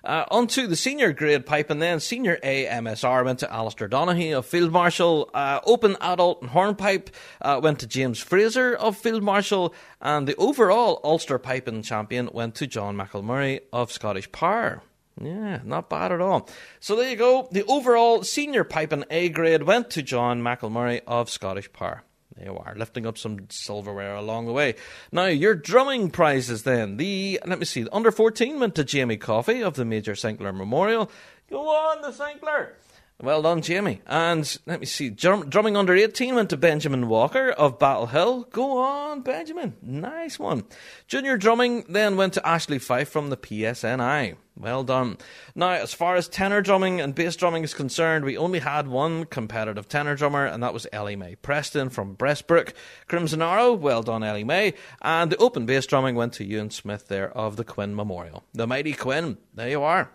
[0.04, 3.88] Uh, on to the senior grade pipe, and then senior A MSR went to Alistair
[3.88, 5.30] Donaghy of Field Marshal.
[5.34, 7.10] Uh, open adult and hornpipe
[7.42, 12.56] uh, went to James Fraser of Field Marshal, and the overall Ulster piping champion went
[12.56, 14.82] to John McElmurray of Scottish Power.
[15.22, 16.50] Yeah, not bad at all.
[16.80, 17.48] So there you go.
[17.52, 22.04] The overall senior piping A grade went to John McElmurray of Scottish Power.
[22.36, 24.76] There you are, lifting up some silverware along the way.
[25.12, 26.98] Now, your drumming prizes then.
[26.98, 31.12] The, let me see, under 14 went to Jamie Coffey of the Major Sinclair Memorial.
[31.50, 32.78] Go on, the Sinclair!
[33.22, 34.02] Well done, Jamie.
[34.06, 38.44] And let me see, drum, drumming under 18 went to Benjamin Walker of Battle Hill.
[38.52, 39.76] Go on, Benjamin.
[39.82, 40.66] Nice one.
[41.08, 44.36] Junior drumming then went to Ashley Fife from the PSNI.
[44.58, 45.18] Well done.
[45.56, 49.26] Now, as far as tenor drumming and bass drumming is concerned, we only had one
[49.26, 52.74] competitive tenor drummer, and that was Ellie Mae Preston from Brestbrook.
[53.08, 54.74] Crimson Arrow, well done, Ellie Mae.
[55.02, 58.44] And the open bass drumming went to Ewan Smith there of the Quinn Memorial.
[58.54, 60.12] The mighty Quinn, there you are.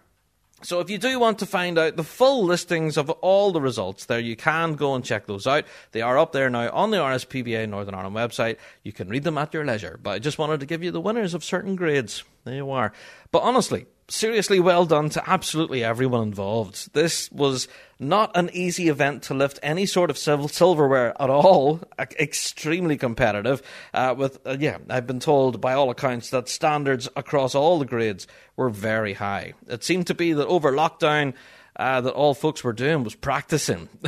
[0.63, 4.07] So if you do want to find out the full listings of all the results
[4.07, 5.65] there, you can go and check those out.
[5.93, 8.57] They are up there now on the RSPBA Northern Ireland website.
[8.83, 10.01] You can read them at your leisure.
[10.03, 12.25] But I just wanted to give you the winners of certain grades.
[12.45, 12.93] There you are.
[13.31, 16.93] But honestly, seriously well done to absolutely everyone involved.
[16.95, 17.69] This was
[17.99, 21.81] not an easy event to lift any sort of silverware at all.
[21.99, 23.63] Extremely competitive.
[23.93, 27.85] Uh, with uh, yeah, I've been told by all accounts that standards across all the
[27.85, 29.55] grades were very high.
[29.67, 31.35] It seemed to be that over lockdown,
[31.77, 33.89] uh, that all folks were doing was practicing.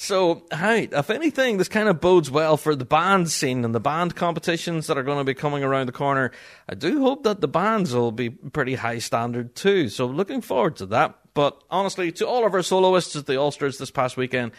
[0.00, 3.80] So, hey, if anything, this kind of bodes well for the band scene and the
[3.80, 6.30] band competitions that are going to be coming around the corner.
[6.68, 9.88] I do hope that the bands will be pretty high standard too.
[9.88, 11.18] So, looking forward to that.
[11.34, 14.52] But honestly, to all of our soloists at the Ulsters this past weekend,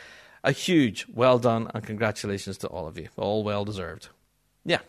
[0.44, 3.08] a huge well done and congratulations to all of you.
[3.16, 4.10] All well deserved.
[4.66, 4.80] Yeah,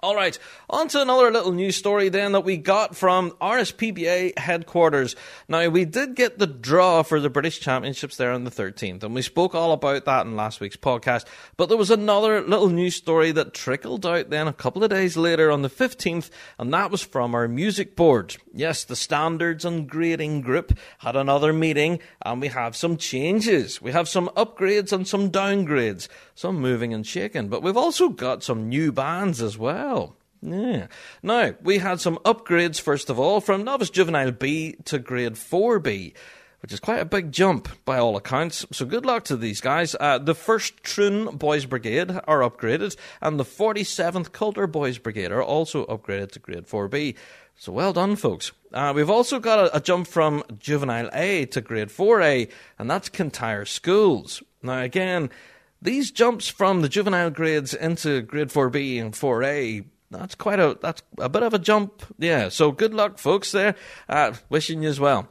[0.00, 0.38] all right,
[0.70, 5.16] on to another little news story then that we got from RSPBA headquarters.
[5.48, 9.12] Now, we did get the draw for the British Championships there on the 13th, and
[9.12, 11.24] we spoke all about that in last week's podcast.
[11.56, 15.16] But there was another little news story that trickled out then a couple of days
[15.16, 16.30] later on the 15th,
[16.60, 18.36] and that was from our music board.
[18.52, 23.82] Yes, the standards and grading group had another meeting, and we have some changes.
[23.82, 26.06] We have some upgrades and some downgrades,
[26.38, 30.16] some moving and shaking, but we've also got some new bands as well.
[30.40, 30.86] Yeah.
[31.20, 36.14] Now, we had some upgrades, first of all, from Novice Juvenile B to Grade 4B.
[36.60, 38.66] which is quite a big jump by all accounts.
[38.72, 39.96] So good luck to these guys.
[39.98, 45.42] Uh, the first Troon Boys Brigade are upgraded, and the 47th Coulter Boys Brigade are
[45.42, 47.16] also upgraded to Grade 4B.
[47.56, 48.52] So well done, folks.
[48.72, 52.48] Uh, we've also got a, a, jump from Juvenile A to Grade 4A,
[52.78, 54.42] and that's Kintyre Schools.
[54.62, 55.30] Now, again,
[55.80, 61.02] these jumps from the juvenile grades into Grade 4B and 4A that's quite a that's
[61.18, 62.02] a bit of a jump.
[62.18, 62.48] Yeah.
[62.48, 63.52] So good luck, folks.
[63.52, 63.74] There,
[64.08, 65.28] uh, wishing you as well.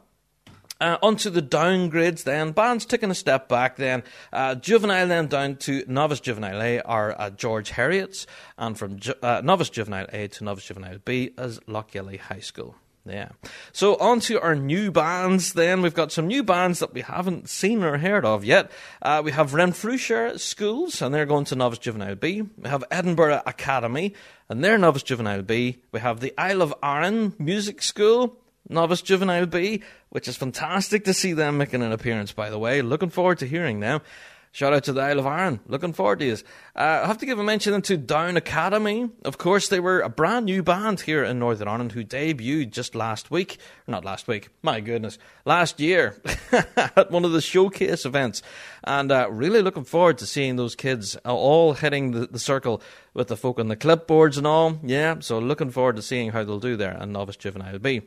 [0.79, 2.51] Uh, onto the downgrades then.
[2.51, 4.03] Bands taking a step back then.
[4.31, 8.27] Uh, juvenile then down to Novice Juvenile A are uh, George Heriot's,
[8.59, 12.75] and from ju- uh, Novice Juvenile A to Novice Juvenile B is Lochgelly High School.
[13.09, 13.29] Yeah.
[13.71, 15.81] So on to our new bands then.
[15.81, 18.71] We've got some new bands that we haven't seen or heard of yet.
[19.01, 22.43] Uh, we have Renfrewshire Schools, and they're going to Novice Juvenile B.
[22.57, 24.13] We have Edinburgh Academy,
[24.49, 25.77] and they're Novice Juvenile B.
[25.91, 28.37] We have the Isle of Arran Music School,
[28.69, 32.81] Novice Juvenile B, which is fantastic to see them making an appearance, by the way.
[32.81, 34.01] Looking forward to hearing them.
[34.57, 35.59] Shout out to the Isle of Arran.
[35.67, 36.37] Looking forward to you.
[36.75, 39.07] Uh, I have to give a mention to Down Academy.
[39.23, 42.95] Of course, they were a brand new band here in Northern Ireland who debuted just
[42.95, 43.59] last week.
[43.85, 45.19] Not last week, my goodness.
[45.45, 46.19] Last year
[46.75, 48.41] at one of the showcase events.
[48.83, 52.81] And uh, really looking forward to seeing those kids all hitting the, the circle
[53.13, 54.79] with the folk on the clipboards and all.
[54.81, 58.01] Yeah, so looking forward to seeing how they'll do there in Novice Juvenile B.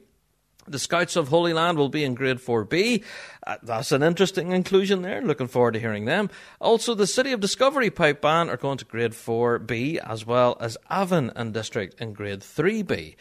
[0.66, 3.02] The Scouts of Holy Land will be in Grade 4B.
[3.46, 5.22] Uh, that's an interesting inclusion there.
[5.22, 6.30] Looking forward to hearing them.
[6.60, 10.76] Also, the City of Discovery Pipe Band are going to Grade 4B, as well as
[10.90, 13.16] Avon and District in Grade 3B.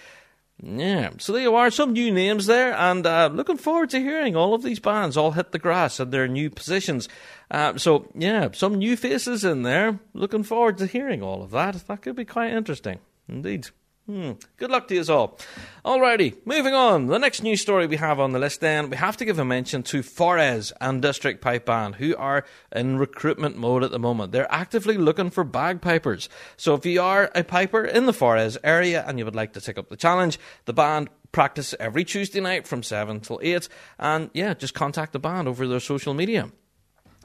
[0.61, 4.35] Yeah, so there you are, some new names there, and uh, looking forward to hearing
[4.35, 7.07] all of these bands all hit the grass in their new positions.
[7.49, 9.99] Uh, so, yeah, some new faces in there.
[10.13, 11.75] Looking forward to hearing all of that.
[11.87, 12.99] That could be quite interesting,
[13.29, 13.69] indeed.
[14.09, 14.31] Hmm.
[14.57, 15.37] Good luck to you all.
[15.85, 17.05] Alrighty, moving on.
[17.05, 19.45] The next news story we have on the list then, we have to give a
[19.45, 24.31] mention to Forres and District Pipe Band, who are in recruitment mode at the moment.
[24.31, 26.27] They're actively looking for bagpipers.
[26.57, 29.61] So if you are a piper in the Forres area and you would like to
[29.61, 33.69] take up the challenge, the band practice every Tuesday night from 7 till 8.
[33.99, 36.49] And yeah, just contact the band over their social media.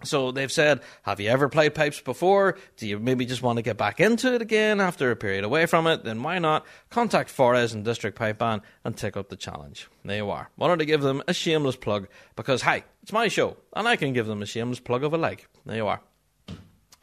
[0.04, 2.56] So they've said, Have you ever played pipes before?
[2.76, 5.66] Do you maybe just want to get back into it again after a period away
[5.66, 6.04] from it?
[6.04, 9.88] Then why not contact Forres and District Pipe Band and take up the challenge?
[10.04, 10.50] There you are.
[10.56, 14.12] Wanted to give them a shameless plug because, hey, it's my show and I can
[14.12, 15.48] give them a shameless plug of a like.
[15.66, 16.00] There you are.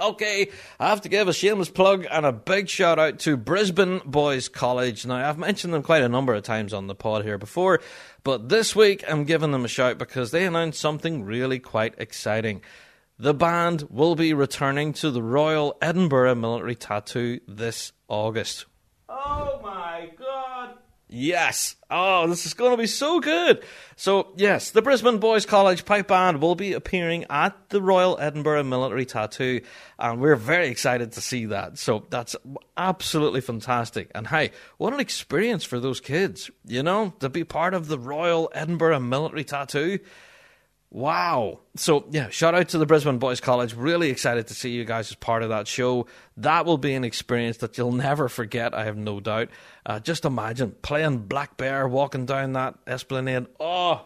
[0.02, 4.02] Okay, I have to give a shameless plug and a big shout out to Brisbane
[4.04, 5.06] Boys College.
[5.06, 7.82] Now, I've mentioned them quite a number of times on the pod here before,
[8.24, 12.64] but this week I'm giving them a shout because they announced something really quite exciting.
[13.22, 18.66] The band will be returning to the Royal Edinburgh Military Tattoo this August.
[19.08, 20.80] Oh my god!
[21.08, 21.76] Yes!
[21.92, 23.64] Oh, this is going to be so good!
[23.96, 28.64] So, yes, the Brisbane Boys College Pipe Band will be appearing at the Royal Edinburgh
[28.64, 29.62] Military Tattoo,
[30.00, 31.78] and we're very excited to see that.
[31.78, 32.36] So, that's
[32.76, 34.10] absolutely fantastic.
[34.16, 38.00] And hey, what an experience for those kids, you know, to be part of the
[38.00, 40.00] Royal Edinburgh Military Tattoo.
[40.94, 41.60] Wow.
[41.78, 43.74] So, yeah, shout out to the Brisbane Boys College.
[43.74, 46.06] Really excited to see you guys as part of that show.
[46.36, 49.50] That will be an experience that you'll never forget, I have no doubt.
[49.86, 53.48] Uh, just imagine playing Black Bear, walking down that esplanade.
[53.58, 54.06] Oh,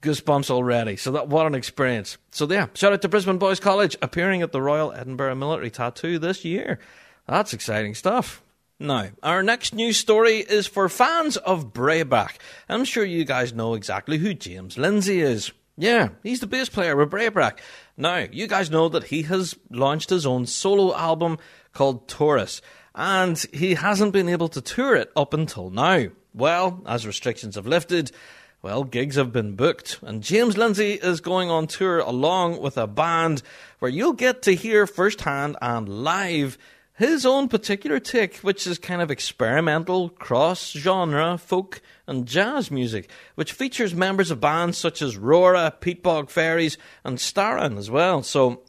[0.00, 0.96] goosebumps already.
[0.96, 2.16] So, that what an experience.
[2.30, 6.18] So, yeah, shout out to Brisbane Boys College appearing at the Royal Edinburgh Military Tattoo
[6.18, 6.78] this year.
[7.28, 8.42] That's exciting stuff.
[8.78, 12.36] Now, our next news story is for fans of Breabach.
[12.70, 15.52] I'm sure you guys know exactly who James Lindsay is.
[15.78, 17.58] Yeah, he's the bass player with Breabach.
[17.96, 21.38] Now, you guys know that he has launched his own solo album
[21.74, 22.62] called Taurus,
[22.94, 26.06] and he hasn't been able to tour it up until now.
[26.32, 28.10] Well, as restrictions have lifted,
[28.62, 32.86] well, gigs have been booked, and James Lindsay is going on tour along with a
[32.86, 33.42] band
[33.78, 36.56] where you'll get to hear firsthand and live
[36.96, 43.10] his own particular take, which is kind of experimental, cross genre, folk, and jazz music,
[43.34, 48.22] which features members of bands such as Rura, Peatbog Faeries, and Starren as well.
[48.22, 48.62] So,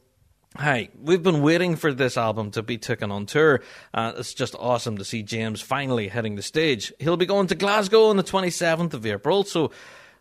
[0.56, 3.62] Hi, we've been waiting for this album to be taken on tour.
[3.94, 6.92] Uh, it's just awesome to see James finally hitting the stage.
[6.98, 9.70] He'll be going to Glasgow on the 27th of April, so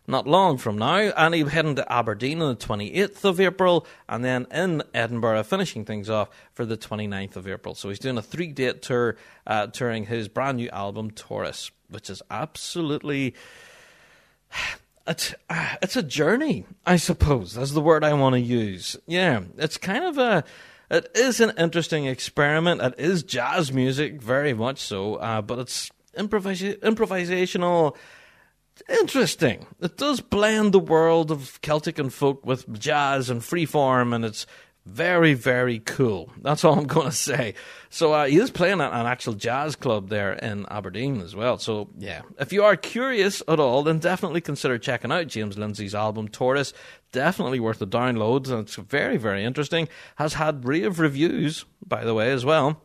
[0.07, 4.23] not long from now, and be heading to Aberdeen on the 28th of April, and
[4.23, 7.75] then in Edinburgh, finishing things off for the 29th of April.
[7.75, 12.09] So he's doing a three date tour, uh, touring his brand new album, Taurus, which
[12.09, 13.35] is absolutely.
[15.09, 15.33] It's,
[15.81, 17.53] it's a journey, I suppose.
[17.53, 18.97] That's the word I want to use.
[19.07, 20.43] Yeah, it's kind of a.
[20.91, 22.81] It is an interesting experiment.
[22.81, 27.95] It is jazz music, very much so, uh, but it's improvisa- improvisational
[28.89, 29.65] interesting.
[29.79, 34.45] It does blend the world of Celtic and folk with jazz and freeform, and it's
[34.87, 36.31] very, very cool.
[36.41, 37.55] That's all I'm going to say.
[37.89, 41.57] So uh, he is playing at an actual jazz club there in Aberdeen as well.
[41.57, 45.93] So yeah, if you are curious at all, then definitely consider checking out James Lindsay's
[45.93, 46.73] album Taurus.
[47.11, 48.49] Definitely worth the download.
[48.49, 49.89] And it's very, very interesting.
[50.15, 52.81] Has had rave reviews, by the way, as well.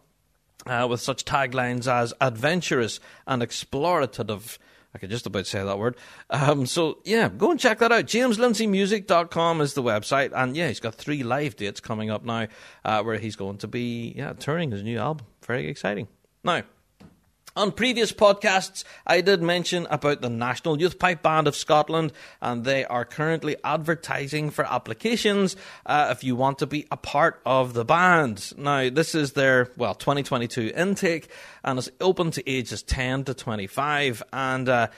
[0.65, 4.59] Uh, with such taglines as adventurous and explorative
[4.95, 5.97] I could just about say that word.
[6.29, 8.05] Um, so, yeah, go and check that out.
[8.05, 10.33] JamesLindsayMusic.com is the website.
[10.35, 12.49] And, yeah, he's got three live dates coming up now
[12.85, 15.27] uh, where he's going to be yeah, touring his new album.
[15.47, 16.09] Very exciting.
[16.45, 16.63] Now,
[17.55, 22.65] on previous podcasts, I did mention about the National Youth Pipe Band of Scotland, and
[22.65, 27.75] they are currently advertising for applications uh, if you want to be a part of
[27.75, 28.53] the band.
[28.57, 31.29] Now, this is their, well, 2022 intake,
[31.63, 34.23] and it's open to ages 10 to 25.
[34.33, 34.89] And uh,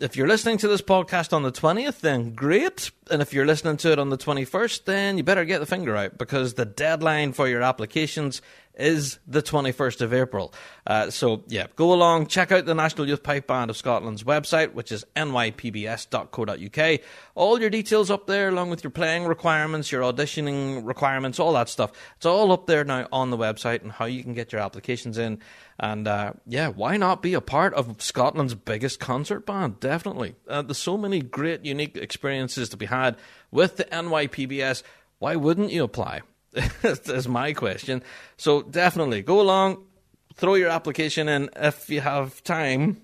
[0.00, 2.90] if you're listening to this podcast on the 20th, then great.
[3.10, 5.96] And if you're listening to it on the 21st, then you better get the finger
[5.96, 8.40] out because the deadline for your applications
[8.78, 10.54] is the 21st of April.
[10.86, 14.72] Uh, so, yeah, go along, check out the National Youth Pipe Band of Scotland's website,
[14.72, 17.00] which is nypbs.co.uk.
[17.34, 21.68] All your details up there, along with your playing requirements, your auditioning requirements, all that
[21.68, 21.92] stuff.
[22.16, 25.18] It's all up there now on the website and how you can get your applications
[25.18, 25.40] in.
[25.80, 29.80] And uh, yeah, why not be a part of Scotland's biggest concert band?
[29.80, 30.34] Definitely.
[30.48, 33.16] Uh, there's so many great, unique experiences to be had
[33.50, 34.82] with the NYPBS.
[35.18, 36.22] Why wouldn't you apply?
[36.82, 38.02] That's my question.
[38.36, 39.84] So definitely go along,
[40.34, 43.00] throw your application in if you have time.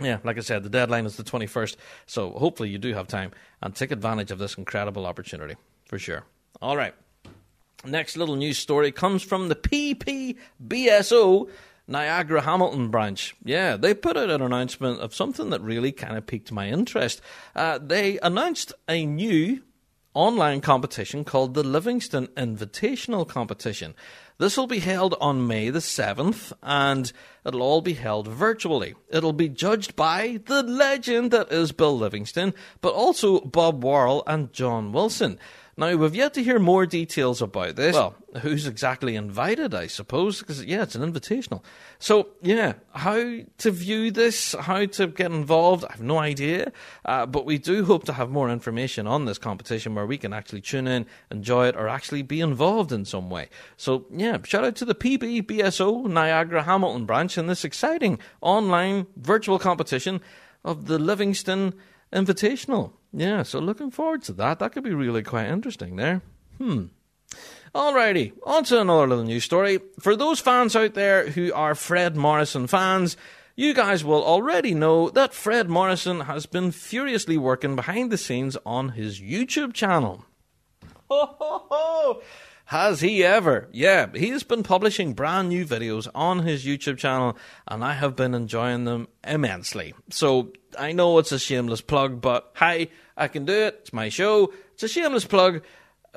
[0.00, 1.76] Yeah, like I said, the deadline is the 21st.
[2.06, 3.32] So hopefully you do have time
[3.62, 5.56] and take advantage of this incredible opportunity
[5.86, 6.24] for sure.
[6.60, 6.94] All right.
[7.84, 11.48] Next little news story comes from the PPBSO
[11.88, 13.36] Niagara Hamilton branch.
[13.44, 17.20] Yeah, they put out an announcement of something that really kind of piqued my interest.
[17.54, 19.62] Uh, they announced a new
[20.16, 23.94] online competition called the Livingston Invitational Competition.
[24.38, 27.12] This will be held on May the 7th and
[27.44, 28.94] it'll all be held virtually.
[29.10, 34.52] It'll be judged by the legend that is Bill Livingston, but also Bob Worrall and
[34.54, 35.38] John Wilson.
[35.78, 37.94] Now, we've yet to hear more details about this.
[37.94, 41.62] Well, who's exactly invited, I suppose, because, yeah, it's an invitational.
[41.98, 46.72] So, yeah, how to view this, how to get involved, I have no idea.
[47.04, 50.32] Uh, but we do hope to have more information on this competition where we can
[50.32, 53.50] actually tune in, enjoy it, or actually be involved in some way.
[53.76, 59.58] So, yeah, shout out to the PPBSO Niagara Hamilton branch in this exciting online virtual
[59.58, 60.22] competition
[60.64, 61.74] of the Livingston
[62.14, 62.92] Invitational.
[63.16, 64.58] Yeah, so looking forward to that.
[64.58, 66.20] That could be really quite interesting there.
[66.58, 66.86] Hmm.
[67.74, 69.80] Alrighty, on to another little news story.
[69.98, 73.16] For those fans out there who are Fred Morrison fans,
[73.56, 78.58] you guys will already know that Fred Morrison has been furiously working behind the scenes
[78.66, 80.26] on his YouTube channel.
[81.08, 82.22] Ho ho ho!
[82.66, 83.68] Has he ever?
[83.72, 88.16] Yeah, he has been publishing brand new videos on his YouTube channel, and I have
[88.16, 89.94] been enjoying them immensely.
[90.10, 93.78] So I know it's a shameless plug, but hey, I can do it.
[93.82, 94.52] It's my show.
[94.74, 95.62] It's a shameless plug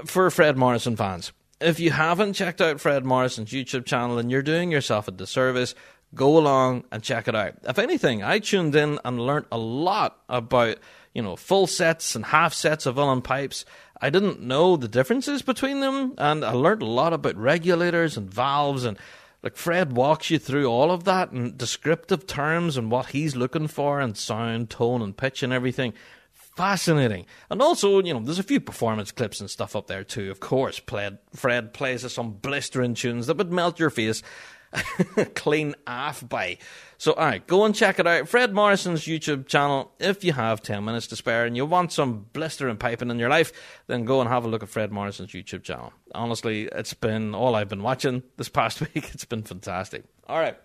[0.06, 1.32] for Fred Morrison fans.
[1.62, 5.76] If you haven't checked out Fred Morrison's YouTube channel and you're doing yourself a disservice,
[6.16, 7.56] go along and check it out.
[7.64, 10.78] If anything, I tuned in and learnt a lot about,
[11.14, 13.66] you know, full sets and half sets of uilleann pipes
[14.02, 18.34] I didn't know the differences between them, and I learned a lot about regulators and
[18.34, 18.98] valves and
[19.44, 23.68] like Fred walks you through all of that in descriptive terms and what he's looking
[23.68, 25.94] for and sound, tone, and pitch and everything.
[26.60, 27.26] Fascinating.
[27.50, 30.30] And also, you know, there's a few performance clips and stuff up there too.
[30.30, 34.22] Of course, Fred plays us some blistering tunes that would melt your face
[35.36, 36.58] clean off by.
[36.98, 38.28] So, alright, go and check it out.
[38.28, 39.94] Fred Morrison's YouTube channel.
[40.02, 43.30] If you have 10 minutes to spare and you want some blistering piping in your
[43.30, 43.54] life,
[43.88, 45.94] then go and have a look at Fred Morrison's YouTube channel.
[46.14, 49.12] Honestly, it's been all I've been watching this past week.
[49.14, 50.04] It's been fantastic.
[50.30, 50.58] Alright.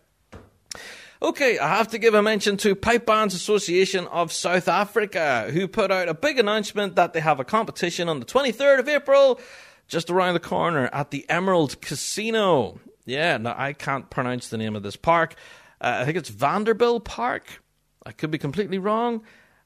[1.24, 5.66] Okay, I have to give a mention to Pipe Bands Association of South Africa, who
[5.66, 9.40] put out a big announcement that they have a competition on the 23rd of April,
[9.88, 12.78] just around the corner at the Emerald Casino.
[13.06, 15.36] Yeah, no, I can't pronounce the name of this park.
[15.80, 17.62] Uh, I think it's Vanderbilt Park.
[18.04, 19.22] I could be completely wrong.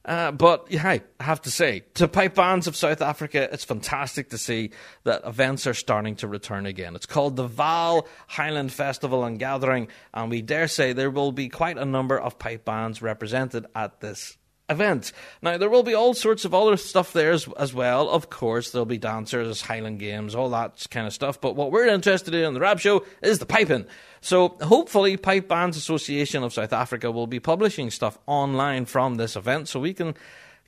[0.09, 4.31] Uh, but yeah, I have to say, to pipe bands of South Africa, it's fantastic
[4.31, 4.71] to see
[5.03, 6.95] that events are starting to return again.
[6.95, 11.47] It's called the Vaal Highland Festival and Gathering, and we dare say there will be
[11.47, 14.38] quite a number of pipe bands represented at this
[14.69, 15.11] event.
[15.41, 18.09] Now, there will be all sorts of other stuff there as, as, well.
[18.09, 21.41] Of course, there'll be dancers, Highland Games, all that kind of stuff.
[21.41, 23.85] But what we're interested in on the Rab Show is the piping.
[24.21, 29.35] So, hopefully, Pipe Bands Association of South Africa will be publishing stuff online from this
[29.35, 30.15] event so we can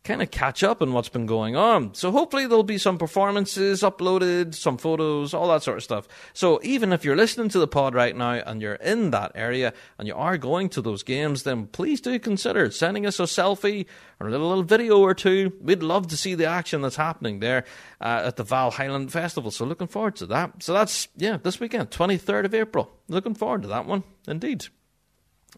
[0.04, 1.94] kind of catch up on what's been going on.
[1.94, 6.08] So hopefully there'll be some performances uploaded, some photos, all that sort of stuff.
[6.34, 9.74] So even if you're listening to the pod right now and you're in that area
[10.00, 13.86] and you are going to those games, then please do consider sending us a selfie
[14.20, 15.54] or a little, little video or two.
[15.62, 17.66] We'd love to see the action that's happening there
[18.00, 19.52] uh, at the Vaal Highland Festival.
[19.52, 20.64] So looking forward to that.
[20.64, 22.92] So that's, yeah, this weekend, 23rd of April.
[23.08, 24.66] Looking forward to that one, indeed.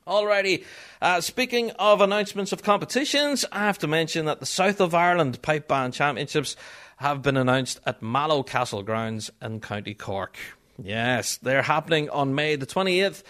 [0.06, 0.66] Alrighty,
[1.02, 5.42] uh, speaking of announcements of competitions, I have to mention that the South of Ireland
[5.42, 6.58] Pipe Band Championships
[6.98, 10.38] have been announced at Mallow Castle Grounds in County Cork.
[10.78, 13.24] Yes, they're happening on May the 28th.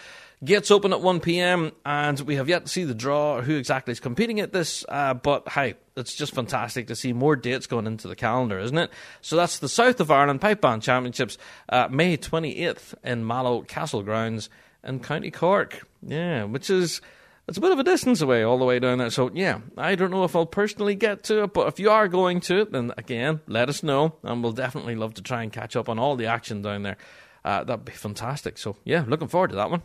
[0.44, 3.92] Gates open at 1pm, and we have yet to see the draw, or who exactly
[3.92, 4.84] is competing at this.
[4.88, 8.76] Uh, but hey, it's just fantastic to see more dates going into the calendar, isn't
[8.76, 8.90] it?
[9.20, 14.02] So that's the South of Ireland Pipe Band Championships, uh, May 28th in Mallow Castle
[14.02, 14.50] Grounds
[14.84, 15.86] in County Cork.
[16.02, 17.00] Yeah, which is
[17.46, 19.10] it's a bit of a distance away all the way down there.
[19.10, 22.08] So yeah, I don't know if I'll personally get to it, but if you are
[22.08, 25.52] going to it, then again, let us know, and we'll definitely love to try and
[25.52, 26.96] catch up on all the action down there.
[27.44, 28.56] Uh, that'd be fantastic.
[28.58, 29.82] So yeah, looking forward to that one.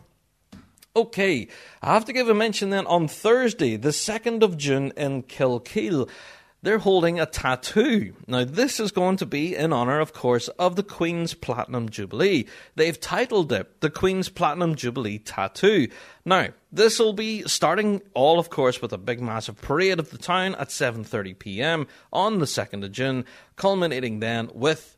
[0.96, 1.46] Okay,
[1.82, 6.08] I have to give a mention then on Thursday, the 2nd of June in Kilkeel
[6.62, 8.14] they're holding a tattoo.
[8.26, 12.46] Now, this is going to be in honour, of course, of the Queen's Platinum Jubilee.
[12.76, 15.88] They've titled it the Queen's Platinum Jubilee Tattoo.
[16.24, 20.18] Now, this will be starting all, of course, with a big massive parade of the
[20.18, 21.86] town at 7:30 p.m.
[22.12, 23.24] on the 2nd of June,
[23.56, 24.96] culminating then with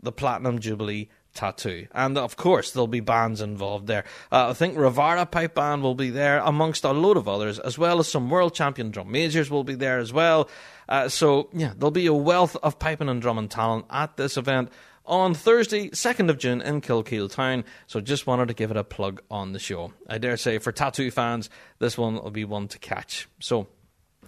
[0.00, 1.86] the Platinum Jubilee tattoo.
[1.92, 4.04] And of course, there'll be bands involved there.
[4.30, 7.78] Uh, I think Ravara Pipe Band will be there, amongst a load of others, as
[7.78, 10.48] well as some world champion drum majors will be there as well.
[10.88, 14.70] Uh, so, yeah, there'll be a wealth of piping and drumming talent at this event
[15.08, 17.64] on Thursday, 2nd of June in Kilkeel Town.
[17.86, 19.92] So just wanted to give it a plug on the show.
[20.06, 23.28] I dare say for tattoo fans, this one will be one to catch.
[23.40, 23.68] So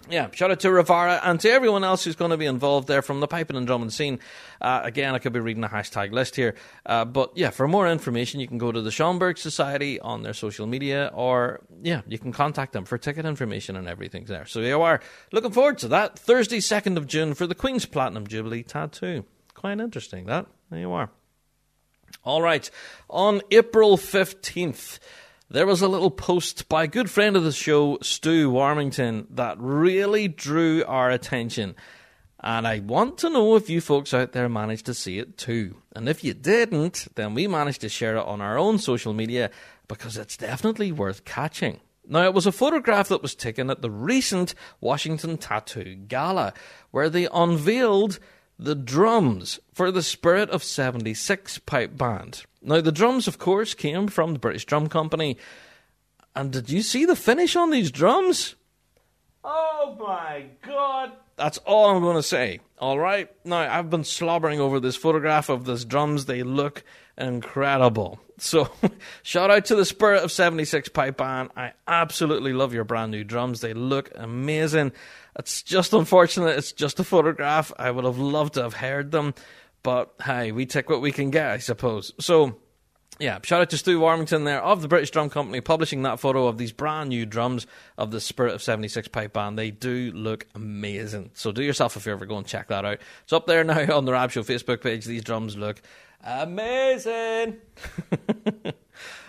[0.09, 3.01] yeah, shout out to Ravara and to everyone else who's going to be involved there
[3.01, 4.19] from the piping and drumming scene.
[4.59, 6.55] Uh, again, I could be reading a hashtag list here.
[6.85, 10.33] Uh, but yeah, for more information, you can go to the Schomberg Society on their
[10.33, 14.45] social media, or yeah, you can contact them for ticket information and everything there.
[14.45, 18.27] So you are looking forward to that Thursday, 2nd of June for the Queen's Platinum
[18.27, 19.25] Jubilee Tattoo.
[19.53, 20.47] Quite interesting, that.
[20.69, 21.09] There you are.
[22.23, 22.69] All right,
[23.09, 24.99] on April 15th
[25.51, 29.57] there was a little post by a good friend of the show, Stu Warmington, that
[29.59, 31.75] really drew our attention.
[32.39, 35.75] And I want to know if you folks out there managed to see it too.
[35.93, 39.51] And if you didn't, then we managed to share it on our own social media
[39.89, 41.81] because it's definitely worth catching.
[42.07, 46.53] Now, it was a photograph that was taken at the recent Washington Tattoo Gala,
[46.91, 48.19] where they unveiled
[48.57, 52.43] the drums for the Spirit of 76 pipe band.
[52.61, 55.37] Now, the drums, of course, came from the British Drum Company.
[56.35, 58.55] And did you see the finish on these drums?
[59.43, 61.13] Oh my god!
[61.35, 62.59] That's all I'm going to say.
[62.77, 63.29] All right.
[63.43, 66.25] Now I've been slobbering over this photograph of these drums.
[66.25, 66.83] They look
[67.17, 68.19] incredible.
[68.37, 68.69] So,
[69.23, 71.49] shout out to the Spirit of 76 Pipe Band.
[71.55, 73.61] I absolutely love your brand new drums.
[73.61, 74.91] They look amazing.
[75.37, 76.57] It's just unfortunate.
[76.57, 77.71] It's just a photograph.
[77.77, 79.33] I would have loved to have heard them.
[79.83, 82.13] But hey, we take what we can get, I suppose.
[82.19, 82.57] So,
[83.19, 86.47] yeah, shout out to Stu Warmington there of the British Drum Company publishing that photo
[86.47, 87.65] of these brand new drums
[87.97, 89.57] of the Spirit of 76 pipe band.
[89.57, 91.31] They do look amazing.
[91.33, 92.99] So do yourself a favour, go and check that out.
[93.23, 95.05] It's up there now on the Rab Show Facebook page.
[95.05, 95.81] These drums look
[96.23, 97.57] amazing.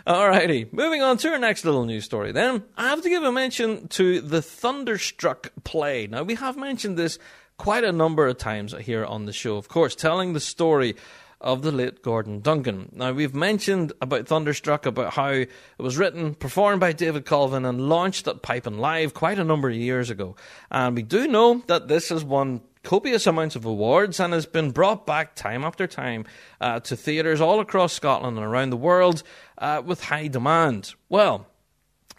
[0.04, 2.64] Alrighty, moving on to our next little news story then.
[2.76, 6.08] I have to give a mention to the Thunderstruck play.
[6.08, 7.20] Now, we have mentioned this
[7.56, 10.96] quite a number of times here on the show, of course, telling the story
[11.40, 12.88] of the late Gordon Duncan.
[12.92, 17.88] Now, we've mentioned about Thunderstruck, about how it was written, performed by David Colvin, and
[17.88, 20.34] launched at Piping Live quite a number of years ago.
[20.68, 24.70] And we do know that this is won copious amounts of awards and has been
[24.70, 26.24] brought back time after time
[26.60, 29.22] uh, to theatres all across Scotland and around the world
[29.58, 30.94] uh, with high demand.
[31.08, 31.46] Well,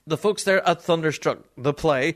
[0.05, 2.15] the folks there at Thunderstruck, the play,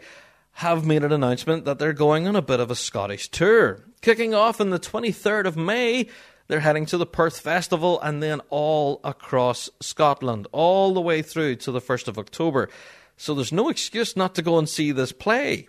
[0.53, 3.85] have made an announcement that they're going on a bit of a Scottish tour.
[4.01, 6.07] Kicking off on the 23rd of May,
[6.47, 11.57] they're heading to the Perth Festival and then all across Scotland, all the way through
[11.57, 12.69] to the 1st of October.
[13.17, 15.67] So there's no excuse not to go and see this play.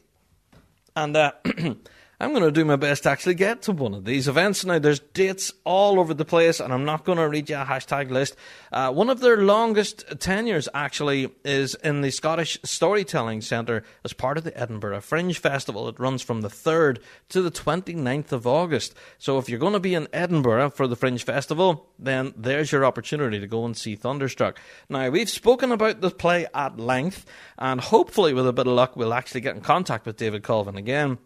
[0.95, 1.33] And uh,
[2.21, 4.65] I'm going to do my best to actually get to one of these events.
[4.65, 7.65] Now, there's dates all over the place, and I'm not going to read you a
[7.65, 8.35] hashtag list.
[8.73, 14.37] Uh, one of their longest tenures, actually, is in the Scottish Storytelling Centre as part
[14.37, 15.89] of the Edinburgh Fringe Festival.
[15.89, 16.99] It runs from the 3rd
[17.29, 18.97] to the 29th of August.
[19.19, 22.85] So if you're going to be in Edinburgh for the Fringe Festival, then there's your
[22.85, 24.59] opportunity to go and see Thunderstruck.
[24.89, 27.27] Now, we've spoken about the play at length,
[27.59, 30.77] and hopefully, with a bit of luck, we'll actually get in contact with David Colvin
[30.77, 31.19] again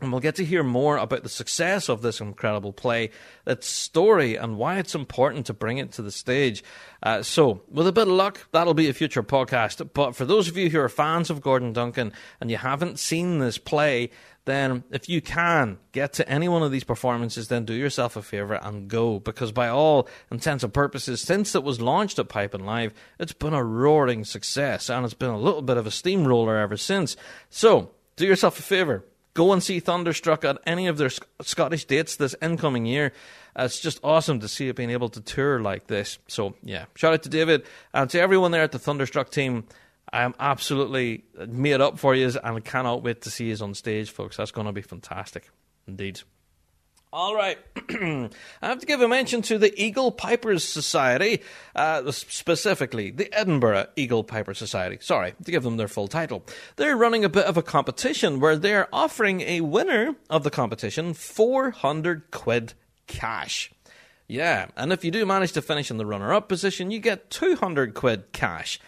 [0.00, 3.10] and we'll get to hear more about the success of this incredible play,
[3.46, 6.64] its story, and why it's important to bring it to the stage.
[7.02, 9.88] Uh, so, with a bit of luck, that'll be a future podcast.
[9.94, 13.38] But for those of you who are fans of Gordon Duncan and you haven't seen
[13.38, 14.10] this play,
[14.46, 18.22] then if you can get to any one of these performances, then do yourself a
[18.22, 19.18] favour and go.
[19.18, 23.54] Because by all intents and purposes, since it was launched at Piping Live, it's been
[23.54, 27.16] a roaring success and it's been a little bit of a steamroller ever since.
[27.48, 31.10] So, do yourself a favour Go and see Thunderstruck at any of their
[31.40, 33.12] Scottish dates this incoming year.
[33.58, 36.18] Uh, it's just awesome to see it being able to tour like this.
[36.26, 37.64] So, yeah, shout out to David
[37.94, 39.64] and to everyone there at the Thunderstruck team.
[40.12, 44.10] I am absolutely made up for you and cannot wait to see you on stage,
[44.10, 44.36] folks.
[44.36, 45.48] That's going to be fantastic.
[45.86, 46.22] Indeed.
[47.12, 47.58] All right.
[47.90, 48.30] I
[48.62, 51.42] have to give a mention to the Eagle Pipers Society,
[51.74, 54.98] uh, specifically the Edinburgh Eagle Piper Society.
[55.00, 56.46] Sorry, to give them their full title.
[56.76, 61.14] They're running a bit of a competition where they're offering a winner of the competition
[61.14, 62.74] 400 quid
[63.08, 63.72] cash.
[64.28, 67.30] Yeah, and if you do manage to finish in the runner up position, you get
[67.30, 68.78] 200 quid cash.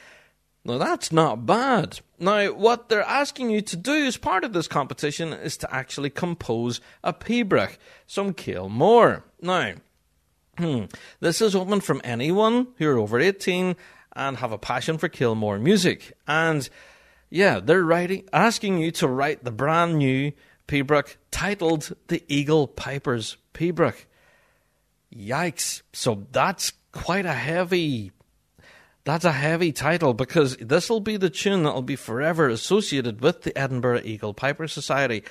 [0.65, 2.01] Now, that's not bad.
[2.21, 6.11] Now, what they're asking you to do as part of this competition is to actually
[6.11, 9.25] compose a pibroch, some ceòl mòr.
[9.41, 9.73] Now,
[10.57, 10.85] hmm,
[11.19, 13.75] this is open from anyone who are over 18
[14.15, 16.13] and have a passion for ceòl mòr music.
[16.29, 16.69] And
[17.29, 20.31] yeah, they're writing, asking you to write the brand new
[20.69, 24.05] pibroch titled The Eagle Pipers Pibroch.
[25.13, 25.83] Yikes.
[25.93, 28.13] So that's quite a heavy
[29.05, 33.21] that's a heavy title because this will be the tune that will be forever associated
[33.21, 35.25] with the Edinburgh Eagle Piper Society.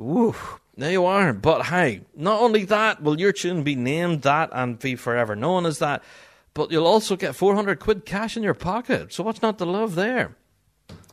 [0.00, 0.34] Ooh,
[0.76, 1.32] there you are.
[1.32, 5.66] But hey, not only that will your tune be named that and be forever known
[5.66, 6.02] as that,
[6.54, 9.12] but you'll also get 400 quid cash in your pocket.
[9.12, 10.36] So what's not to love there?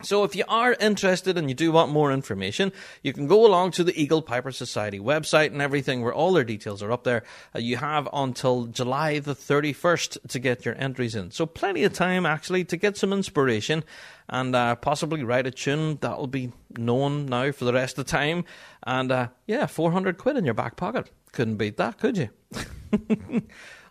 [0.05, 2.71] So, if you are interested and you do want more information,
[3.01, 6.43] you can go along to the Eagle Piper Society website and everything where all their
[6.43, 7.23] details are up there.
[7.55, 11.32] Uh, you have until July the 31st to get your entries in.
[11.32, 13.84] So, plenty of time actually to get some inspiration
[14.30, 18.05] and uh, possibly write a tune that will be known now for the rest of
[18.05, 18.43] the time.
[18.84, 21.09] And uh, yeah, 400 quid in your back pocket.
[21.32, 22.30] Couldn't beat that, could you?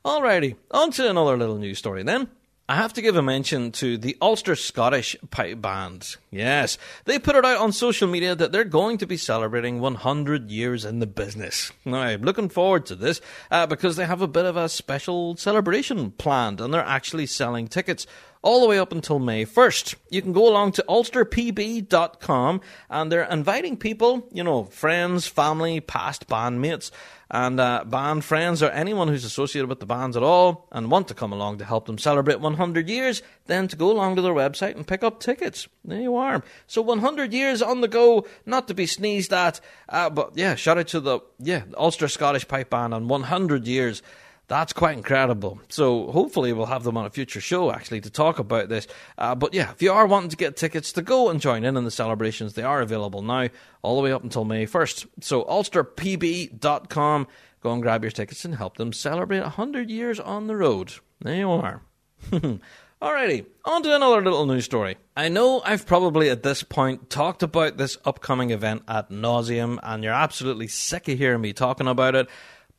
[0.05, 2.29] Alrighty, on to another little news story then.
[2.67, 6.17] I have to give a mention to the Ulster Scottish Pipe Band.
[6.31, 10.51] Yes, they put it out on social media that they're going to be celebrating 100
[10.51, 11.73] years in the business.
[11.85, 15.37] Now, I'm looking forward to this uh, because they have a bit of a special
[15.37, 18.07] celebration planned and they're actually selling tickets
[18.41, 19.97] all the way up until May 1st.
[20.09, 26.29] You can go along to ulsterpb.com and they're inviting people, you know, friends, family, past
[26.29, 26.91] bandmates,
[27.35, 31.09] and uh, band friends or anyone who's associated with the bands at all and want
[31.09, 34.33] to come along to help them celebrate 100 years, then to go along to their
[34.33, 35.67] website and pick up tickets.
[35.85, 36.45] There you are.
[36.69, 40.79] So 100 years on the go, not to be sneezed at, uh, but yeah, shout
[40.79, 44.01] out to the yeah Ulster Scottish Pipe Band on 100 years.
[44.47, 45.59] That's quite incredible.
[45.69, 48.87] So hopefully we'll have them on a future show actually to talk about this.
[49.17, 51.77] Uh, but yeah, if you are wanting to get tickets to go and join in
[51.77, 53.49] on the celebrations, they are available now
[53.83, 55.07] all the way up until May 1st.
[55.21, 57.27] So ulsterpb.com,
[57.63, 60.93] go and grab your tickets and help them celebrate 100 years on the road.
[61.21, 61.83] There you are.
[63.03, 64.97] Alrighty, on to another little news story.
[65.15, 70.03] I know I've probably at this point talked about this upcoming event at nauseum, and
[70.03, 72.29] you're absolutely sick of hearing me talking about it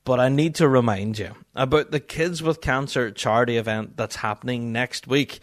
[0.05, 4.71] but I need to remind you about the Kids with Cancer charity event that's happening
[4.71, 5.39] next week.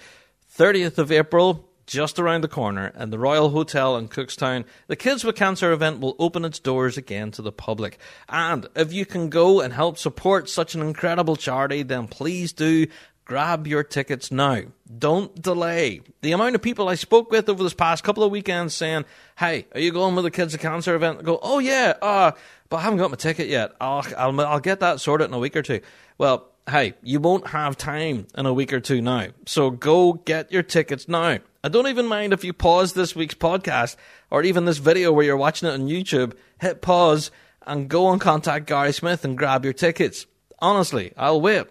[0.57, 4.65] 30th of April, just around the corner, in the Royal Hotel in Cookstown.
[4.87, 7.99] The Kids with Cancer event will open its doors again to the public.
[8.29, 12.87] And if you can go and help support such an incredible charity, then please do
[13.25, 14.63] grab your tickets now.
[14.99, 16.03] Don't delay.
[16.21, 19.05] The amount of people I spoke with over this past couple of weekends saying,
[19.39, 21.21] Hey, are you going with the Kids with Cancer event?
[21.21, 22.33] I go, Oh, yeah, uh,
[22.73, 23.73] but I haven't got my ticket yet.
[23.83, 25.83] I'll, I'll, I'll get that sorted in a week or two.
[26.17, 29.27] Well, hey, you won't have time in a week or two now.
[29.45, 31.41] So go get your tickets now.
[31.63, 33.97] I don't even mind if you pause this week's podcast
[34.31, 37.31] or even this video where you're watching it on YouTube, hit pause
[37.67, 40.25] and go and contact Gary Smith and grab your tickets.
[40.59, 41.67] Honestly, I'll wait.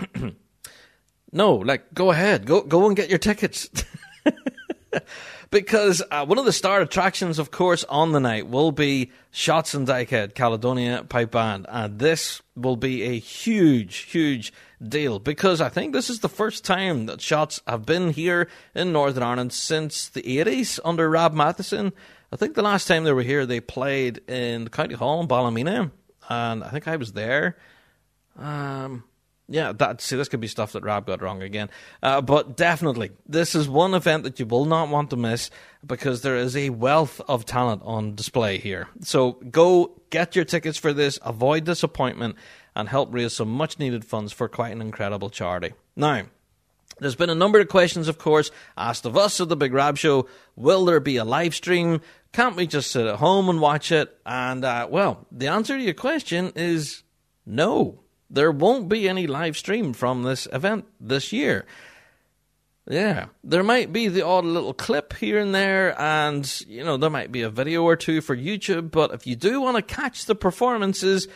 [1.32, 2.44] no, like go ahead.
[2.44, 3.70] Go go and get your tickets.
[5.50, 9.74] because uh, one of the star attractions, of course, on the night will be Shotts
[9.74, 14.52] and Dykehead Caledonia Pipe Band, and this will be a huge, huge
[14.86, 18.92] deal because I think this is the first time that Shotts have been here in
[18.92, 21.92] Northern Ireland since the 80s under Rob Mathieson.
[22.32, 25.90] I think the last time they were here, they played in County Hall in Ballymena,
[26.28, 27.56] and I think I was there.
[28.36, 29.04] Um,
[29.48, 31.70] yeah, that see, this could be stuff that Rab got wrong again.
[32.02, 35.50] Uh, but definitely, this is one event that you will not want to miss
[35.86, 38.88] because there is a wealth of talent on display here.
[39.00, 42.36] So go get your tickets for this, avoid disappointment,
[42.76, 45.72] and help raise some much needed funds for quite an incredible charity.
[45.96, 46.26] Now,
[47.00, 49.96] there's been a number of questions, of course, asked of us at the Big Rab
[49.96, 50.28] Show.
[50.56, 52.02] Will there be a live stream?
[52.32, 54.14] Can't we just sit at home and watch it?
[54.26, 57.02] And, uh, well, the answer to your question is
[57.46, 58.00] no
[58.30, 61.66] there won't be any live stream from this event this year.
[62.90, 67.10] Yeah, there might be the odd little clip here and there, and you know, there
[67.10, 70.24] might be a video or two for YouTube, but if you do want to catch
[70.24, 71.28] the performances,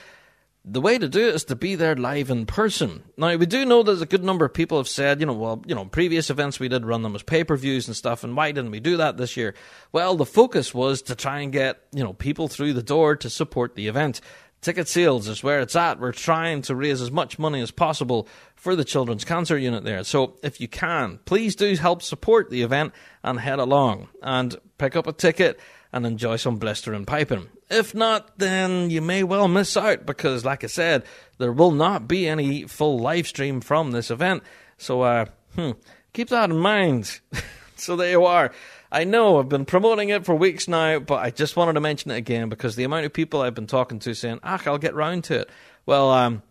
[0.65, 3.03] the way to do it is to be there live in person.
[3.19, 5.63] Now, we do know there's a good number of people have said, you know, well,
[5.67, 8.35] you know, previous events we did run them as pay per views and stuff, and
[8.35, 9.55] why didn't we do that this year?
[9.93, 13.29] Well, the focus was to try and get, you know, people through the door to
[13.29, 14.23] support the event.
[14.63, 15.99] Ticket sales is where it's at.
[15.99, 20.05] We're trying to raise as much money as possible for the Children's Cancer Unit there.
[20.05, 22.93] So if you can, please do help support the event
[23.25, 25.59] and head along and pick up a ticket
[25.93, 27.49] and enjoy some blistering piping.
[27.69, 31.03] If not, then you may well miss out because, like I said,
[31.39, 34.45] there will not be any full live stream from this event.
[34.79, 35.73] So, uh, hmm,
[36.13, 37.21] keep that in mind.
[37.77, 38.53] so there you are.
[38.93, 42.11] I know I've been promoting it for weeks now, but I just wanted to mention
[42.11, 44.95] it again because the amount of people I've been talking to saying, "Ah, I'll get
[44.95, 45.51] round to it."
[45.87, 46.43] Well, um,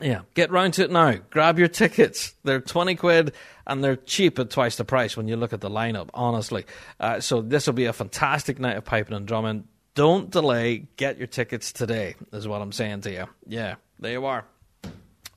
[0.00, 1.14] yeah, get round to it now.
[1.30, 2.34] Grab your tickets.
[2.44, 3.32] They're 20 quid
[3.66, 6.64] and they're cheap at twice the price when you look at the lineup, honestly.
[6.98, 9.64] Uh, so this will be a fantastic night of piping and drumming.
[9.94, 10.86] Don't delay.
[10.96, 13.26] Get your tickets today, is what I'm saying to you.
[13.46, 14.44] Yeah, there you are.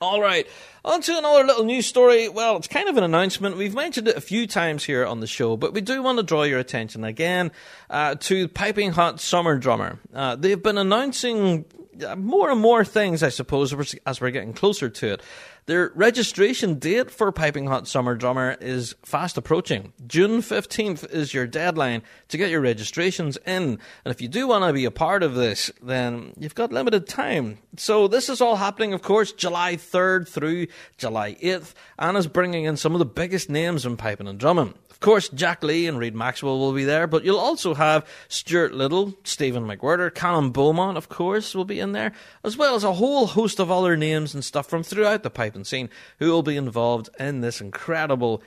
[0.04, 0.46] All right,
[0.84, 2.28] on to another little news story.
[2.28, 3.56] Well, it's kind of an announcement.
[3.56, 6.24] We've mentioned it a few times here on the show, but we do want to
[6.24, 7.54] draw your attention again
[7.90, 10.00] uh, to Piping Hot Summer Drummer.
[10.14, 11.64] Uh, they've been announcing
[12.02, 13.74] Uh, more and more things, I suppose,
[14.06, 15.22] as we're getting closer to it.
[15.66, 19.94] Their registration date for Piping Hot Summer Drummer is fast approaching.
[20.06, 23.80] June 15th is your deadline to get your registrations in.
[24.04, 27.08] And if you do want to be a part of this, then you've got limited
[27.08, 27.60] time.
[27.78, 30.68] So this is all happening, of course, July 3rd through
[30.98, 31.74] July 8th.
[31.98, 34.74] Anna's bringing in some of the biggest names in piping and drumming
[35.04, 39.14] course, Jack Lee and Reid Maxwell will be there, but you'll also have Stuart Liddell,
[39.24, 43.28] Stephen McWhirter, Callum Beaumont, of course, will be in there, as well as a whole
[43.28, 47.10] host of other names and stuff from throughout the piping scene who will be involved
[47.20, 48.42] in this incredible,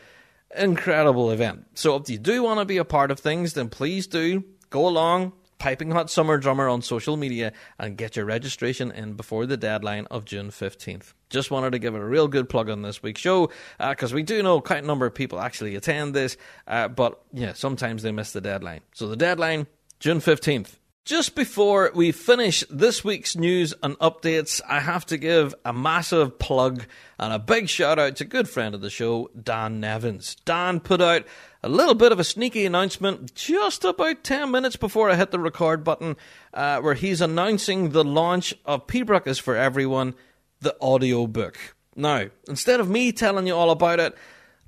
[0.57, 1.67] incredible event.
[1.75, 4.89] So if you do want to be a part of things, then please do go
[4.89, 9.57] along, Piping Hot Summer Drummer on social media and get your registration in before the
[9.57, 11.15] deadline of June 15th.
[11.31, 14.17] Just wanted to give it a real good plug on this week's show because uh,
[14.17, 16.37] we do know quite a number of people actually attend this,
[16.67, 18.81] uh, but yeah, sometimes they miss the deadline.
[18.93, 19.67] So the deadline,
[19.99, 20.77] June 15th.
[21.07, 26.37] Just before we finish this week's news and updates, I have to give a massive
[26.41, 26.85] plug
[27.17, 30.35] and a big shout out to good friend of the show, Dan Nevins.
[30.45, 31.25] Dan put out
[31.63, 35.39] a little bit of a sneaky announcement just about 10 minutes before I hit the
[35.39, 36.17] record button,
[36.53, 40.13] uh, where he's announcing the launch of Pibroch is for Everyone,
[40.61, 41.57] the audio book.
[41.95, 44.17] Now, instead of me telling you all about it,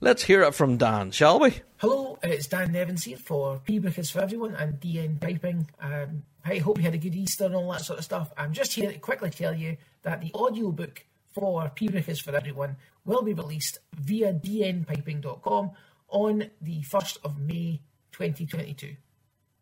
[0.00, 1.60] let's hear it from Dan, shall we?
[1.78, 5.68] Hello, it's Dan Nevins here for Pibroch is for Everyone and DN Piping.
[5.80, 8.32] Um, I hope you had a good Easter and all that sort of stuff.
[8.36, 12.76] I'm just here to quickly tell you that the audiobook for Pibroch is for Everyone
[13.04, 15.70] will be released via dnpiping.com
[16.08, 17.80] on the 1st of May
[18.12, 18.96] 2022.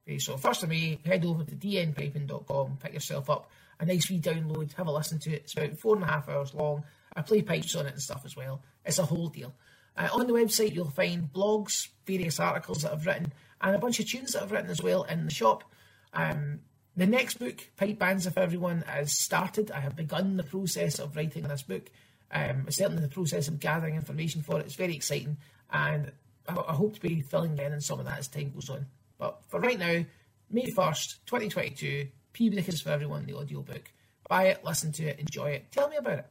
[0.09, 4.21] Okay, so 1st of May, head over to dnpiping.com, pick yourself up a nice wee
[4.21, 5.43] download, have a listen to it.
[5.45, 6.85] It's about four and a half hours long.
[7.15, 8.63] I play pipes on it and stuff as well.
[8.85, 9.55] It's a whole deal.
[9.97, 13.99] Uh, on the website, you'll find blogs, various articles that I've written, and a bunch
[14.01, 15.65] of tunes that I've written as well in the shop.
[16.13, 16.61] Um,
[16.97, 19.71] the next book, Pipe Bands of Everyone, has started.
[19.71, 21.91] I have begun the process of writing this book.
[22.31, 24.67] Um, certainly the process of gathering information for it.
[24.67, 25.37] It's very exciting,
[25.71, 26.13] and
[26.49, 28.87] I, I hope to be filling in on some of that as time goes on.
[29.19, 30.05] But for right now,
[30.51, 33.91] May 1st, 2022, Pibroch is for Everyone, the audiobook.
[34.29, 35.73] Buy it, listen to it, enjoy it.
[35.73, 36.27] Tell me about it.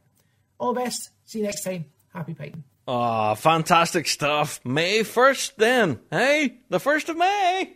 [0.60, 1.10] All the best.
[1.26, 1.86] See you next time.
[2.14, 2.64] Happy piping.
[2.88, 4.60] Oh, fantastic stuff.
[4.64, 6.00] May 1st then.
[6.12, 7.74] Hey, the 1st of May.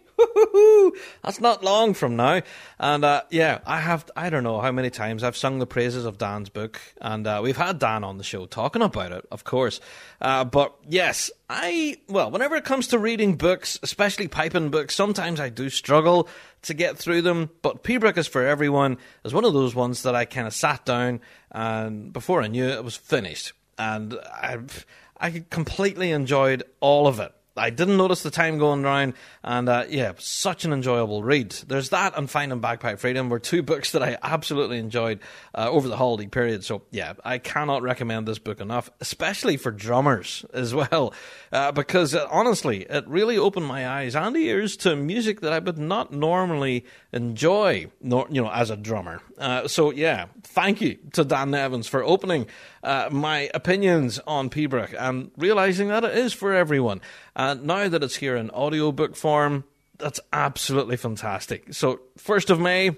[1.23, 2.41] That's not long from now.
[2.79, 6.05] And uh, yeah, I have, I don't know how many times I've sung the praises
[6.05, 6.79] of Dan's book.
[7.01, 9.79] And uh, we've had Dan on the show talking about it, of course.
[10.21, 15.39] Uh, but yes, I, well, whenever it comes to reading books, especially piping books, sometimes
[15.39, 16.27] I do struggle
[16.63, 17.49] to get through them.
[17.63, 20.85] But Pibroch is for everyone is one of those ones that I kind of sat
[20.85, 23.53] down and before I knew it, it was finished.
[23.79, 24.59] And I,
[25.17, 27.33] I completely enjoyed all of it.
[27.59, 31.51] I didn't notice the time going round, and uh, yeah, such an enjoyable read.
[31.51, 35.19] There's that and Finding Bagpipe Freedom were two books that I absolutely enjoyed
[35.53, 36.63] uh, over the holiday period.
[36.63, 41.13] So yeah, I cannot recommend this book enough, especially for drummers as well,
[41.51, 45.59] uh, because uh, honestly, it really opened my eyes and ears to music that I
[45.59, 49.21] would not normally enjoy, nor, you know, as a drummer.
[49.37, 52.47] Uh, so yeah, thank you to Dan Nevins for opening
[52.83, 57.01] uh, my opinions on Pibroch and realizing that it is for everyone.
[57.39, 59.63] And now that it's here in audiobook form,
[59.97, 61.73] that's absolutely fantastic.
[61.73, 62.97] So, 1st of May,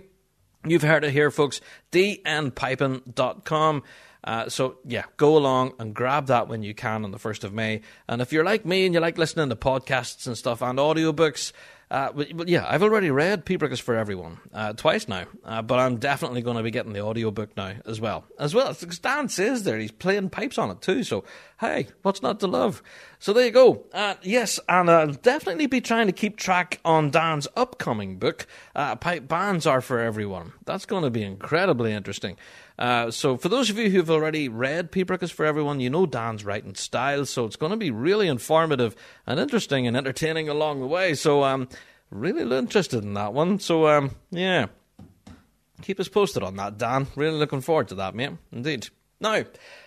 [0.65, 1.61] you've heard it here, folks,
[1.91, 3.83] dnpiping.com.
[4.24, 7.53] Uh, so, yeah, go along and grab that when you can on the 1st of
[7.53, 7.82] May.
[8.07, 11.51] And if you're like me and you like listening to podcasts and stuff and audiobooks,
[11.91, 15.78] uh, but, yeah, I've already read Pibroch is for Everyone uh, twice now, uh, but
[15.78, 18.24] I'm definitely going to be getting the audiobook now as well.
[18.39, 21.26] As well, as Dan says there, he's playing pipes on it too, so
[21.59, 22.82] hey, what's not to love?
[23.19, 23.84] So there you go.
[23.93, 28.95] Uh, yes, and I'll definitely be trying to keep track on Dan's upcoming book, uh,
[28.95, 30.53] Pipe Bands Are for Everyone.
[30.63, 32.38] That's going to be incredibly interesting.
[32.82, 34.89] Uh, so, for those of you who've already read
[35.21, 38.95] is for Everyone, you know Dan's writing style, so it's going to be really informative
[39.27, 41.13] and interesting and entertaining along the way.
[41.13, 41.69] So, um,
[42.09, 43.59] really interested in that one.
[43.59, 44.65] So, um, yeah,
[45.84, 47.05] keep us posted on that, Dan.
[47.15, 48.32] Really looking forward to that, mate.
[48.51, 48.89] Indeed.
[49.22, 49.43] Now,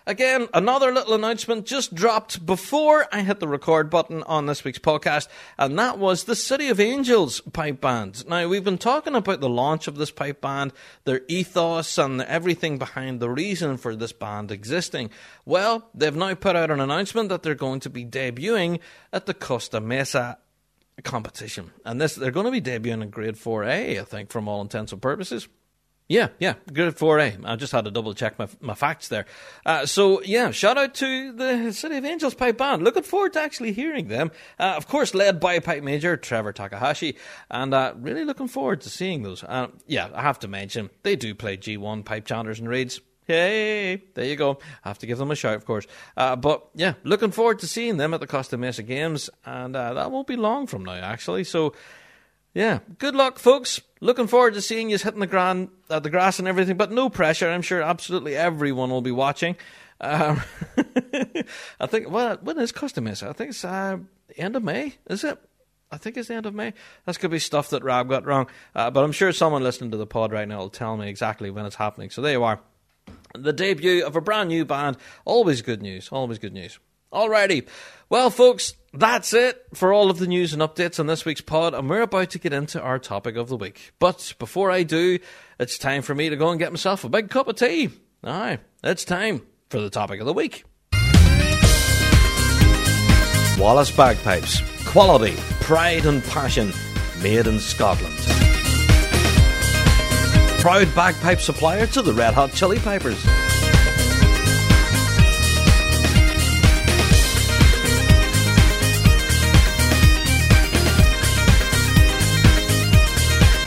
[0.07, 4.78] again, another little announcement just dropped before I hit the record button on this week's
[4.78, 5.26] podcast,
[5.59, 8.28] and that was the City of Angels pipe band.
[8.28, 10.72] Now, we've been talking about the launch of this pipe band,
[11.03, 15.11] their ethos, and everything behind the reason for this band existing.
[15.45, 18.78] Well, they've now put out an announcement that they're going to be debuting
[19.12, 20.39] at the Costa Mesa
[21.03, 21.72] competition.
[21.85, 24.93] And this they're going to be debuting in grade 4A, I think, from all intents
[24.93, 25.49] and purposes.
[26.07, 27.46] Yeah, yeah, good 4A.
[27.46, 29.24] I just had to double check my, my facts there.
[29.64, 32.84] Uh, so, yeah, shout out to the City of Angels Pipe Band.
[32.84, 34.30] Looking forward to actually hearing them.
[34.61, 37.16] Uh, of course, led by Pipe Major Trevor Takahashi,
[37.50, 39.42] and uh, really looking forward to seeing those.
[39.86, 43.00] Yeah, I have to mention, they do play G1 pipe chanters and reeds.
[43.26, 44.59] Hey, there you go.
[44.84, 45.86] I have to give them a shout, of course.
[46.18, 49.94] Uh, but yeah, looking forward to seeing them at the Costa Mesa Games, and uh,
[49.94, 51.44] that won't be long from now, actually.
[51.44, 51.72] So,
[52.55, 53.80] yeah, good luck, folks.
[54.00, 57.09] Looking forward to seeing you hitting the ground, uh, the grass and everything, but no
[57.09, 57.50] pressure.
[57.50, 59.57] I'm sure absolutely everyone will be watching.
[60.00, 60.40] Um,
[61.80, 63.28] I think, well, when is Costa Mesa?
[63.28, 63.98] I think it's uh,
[64.36, 65.38] end of May, is it?
[65.90, 66.74] I think it's the end of May.
[67.05, 69.96] That's could be stuff that Rab got wrong, uh, but I'm sure someone listening to
[69.96, 72.11] the pod right now will tell me exactly when it's happening.
[72.11, 72.61] So there you are.
[73.34, 74.96] The debut of a brand new band.
[75.24, 76.09] Always good news.
[76.11, 76.78] Always good news.
[77.14, 77.68] Alrighty.
[78.10, 81.72] Well, folks, that's it for all of the news and updates on this week's pod,
[81.72, 83.92] and we're about to get into our topic of the week.
[84.00, 85.20] But before I do,
[85.58, 87.90] it's time for me to go and get myself a big cup of tea.
[88.24, 90.64] Aye, it's time for the topic of the week.
[93.58, 94.60] Wallace Bagpipes.
[94.84, 96.72] Quality, pride, and passion
[97.22, 98.14] made in Scotland.
[100.60, 103.22] Proud bagpipe supplier to the Red Hot Chili Pipers.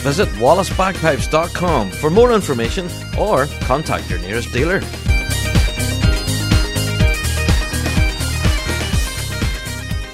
[0.08, 2.88] Visit wallacebagpipes.com for more information
[3.20, 4.80] or contact your nearest dealer.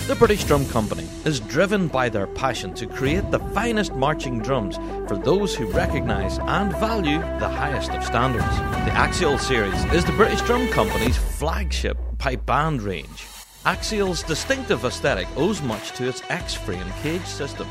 [0.07, 4.77] The British Drum Company is driven by their passion to create the finest marching drums
[5.07, 8.45] for those who recognise and value the highest of standards.
[8.45, 13.27] The Axial series is the British Drum Company's flagship pipe band range.
[13.63, 17.67] Axial's distinctive aesthetic owes much to its X-frame cage system.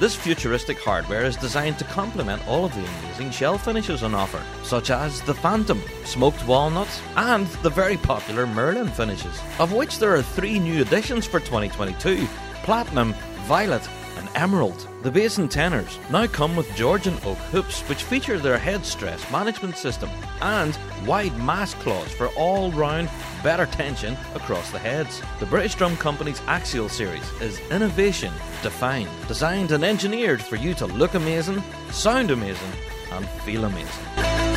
[0.00, 4.42] This futuristic hardware is designed to complement all of the amazing shell finishes on offer,
[4.64, 10.12] such as the Phantom, smoked walnuts, and the very popular Merlin finishes, of which there
[10.16, 12.26] are three new additions for 2022
[12.64, 13.14] Platinum,
[13.46, 14.88] Violet, and Emerald.
[15.02, 19.30] The bass and tenors now come with Georgian oak hoops, which feature their head stress
[19.30, 20.10] management system,
[20.40, 23.10] and wide mass claws for all round
[23.42, 25.20] better tension across the heads.
[25.40, 30.86] The British Drum Company's Axial series is innovation defined, designed and engineered for you to
[30.86, 32.72] look amazing, sound amazing,
[33.12, 34.53] and feel amazing.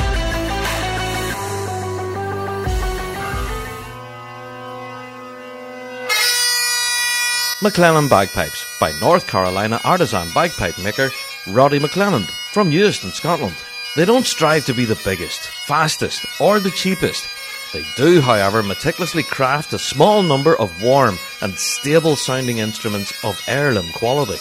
[7.60, 11.10] McClellan Bagpipes by North Carolina artisan bagpipe maker
[11.48, 13.56] Roddy McClelland from Euston, Scotland.
[13.96, 17.28] They don't strive to be the biggest, fastest, or the cheapest.
[17.74, 23.42] They do, however, meticulously craft a small number of warm and stable sounding instruments of
[23.48, 24.38] heirloom quality.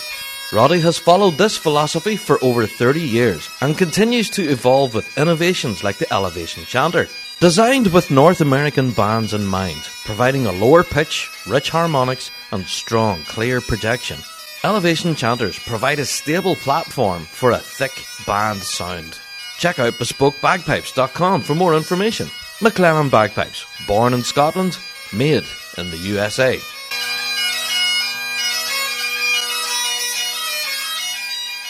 [0.52, 5.82] Roddy has followed this philosophy for over 30 years and continues to evolve with innovations
[5.82, 7.08] like the Elevation Chanter.
[7.38, 13.22] Designed with North American bands in mind, providing a lower pitch, rich harmonics, and strong,
[13.24, 14.18] clear projection,
[14.64, 17.92] Elevation Chanters provide a stable platform for a thick
[18.26, 19.18] band sound.
[19.58, 22.28] Check out bespokebagpipes.com for more information.
[22.60, 24.78] McClelland Bagpipes, born in Scotland,
[25.12, 25.44] made
[25.76, 26.58] in the USA.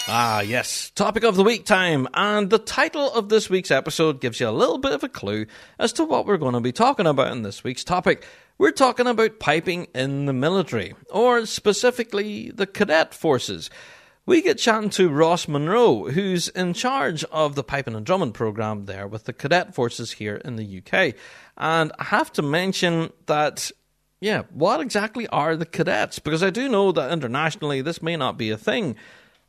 [0.09, 0.86] Ah, yes.
[0.97, 2.09] Topic of the week time.
[2.15, 5.45] And the title of this week's episode gives you a little bit of a clue
[5.79, 8.25] as to what we're going to be talking about in this week's topic.
[8.57, 13.69] We're talking about piping in the military, or specifically the cadet forces.
[14.25, 18.87] We get chatting to Ross Munro, who's in charge of the piping and drumming program
[18.87, 21.15] there with the cadet forces here in the UK.
[21.59, 23.71] And I have to mention that
[24.23, 26.21] yeah, what exactly are the cadets?
[26.21, 28.97] Because I do know that internationally this may not be a thing.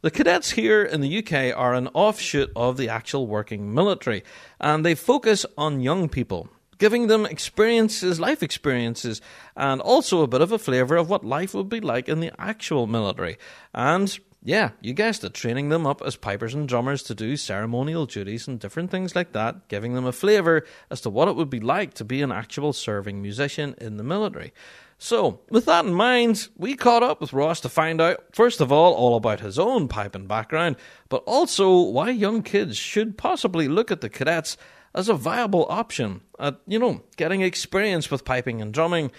[0.01, 4.23] The cadets here in the UK are an offshoot of the actual working military,
[4.59, 9.21] and they focus on young people, giving them experiences, life experiences,
[9.55, 12.31] and also a bit of a flavour of what life would be like in the
[12.37, 13.39] actual military.
[13.73, 18.05] And yeah, you guessed it, training them up as pipers and drummers to do ceremonial
[18.05, 21.49] duties and different things like that, giving them a flavour as to what it would
[21.49, 24.53] be like to be an actual serving musician in the military.
[24.99, 28.71] So, with that in mind, we caught up with Ross to find out, first of
[28.71, 30.75] all, all about his own piping background,
[31.07, 34.57] but also why young kids should possibly look at the cadets
[34.95, 39.11] as a viable option at, you know, getting experience with piping and drumming,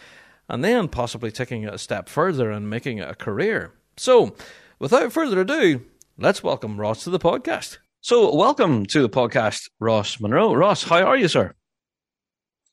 [0.49, 3.73] and then possibly taking it a step further and making it a career.
[3.97, 4.35] So,
[4.81, 5.83] without further ado,
[6.19, 7.79] let's welcome Ross to the podcast.
[8.01, 10.55] So, welcome to the podcast, Ross Munro.
[10.55, 11.55] Ross, how are you, sir?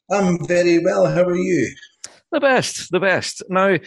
[0.10, 1.06] I'm very well.
[1.06, 1.76] How are you?
[2.36, 3.44] The best, the best.
[3.48, 3.78] Now,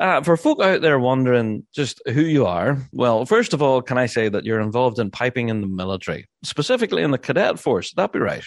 [0.00, 3.98] uh, for folk out there wondering just who you are, well, first of all, can
[3.98, 7.92] I say that you're involved in piping in the military, specifically in the cadet force?
[7.92, 8.44] That'd be right?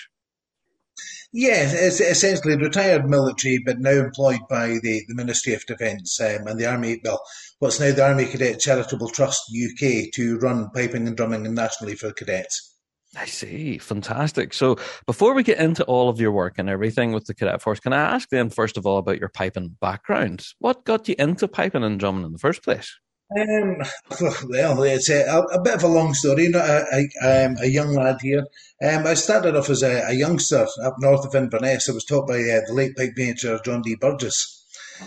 [1.32, 6.48] Yeah, it's essentially retired military, but now employed by the, the Ministry of Defence um,
[6.48, 7.22] and the Army, well,
[7.60, 12.12] what's now the Army Cadet Charitable Trust UK to run piping and drumming nationally for
[12.14, 12.71] cadets.
[13.16, 13.78] I see.
[13.78, 14.54] Fantastic.
[14.54, 17.80] So before we get into all of your work and everything with the Cadet Force,
[17.80, 20.48] can I ask then, first of all, about your piping background?
[20.60, 22.98] What got you into piping and drumming in the first place?
[23.38, 23.78] Um,
[24.50, 26.50] well, it's a, a, bit of a long story.
[26.50, 28.46] Not a, a, um, a young lad here.
[28.82, 31.90] Um, I started off as a, a, youngster up north of Inverness.
[31.90, 33.96] I was taught by uh, the late pipe major John D.
[33.96, 34.58] Burgess.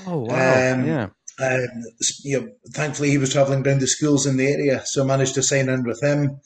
[0.06, 0.72] Oh wow!
[0.72, 1.08] Um, yeah.
[1.40, 1.68] Um,
[2.22, 5.34] you know, thankfully, he was travelling around the schools in the area, so I managed
[5.34, 6.40] to sign in with him.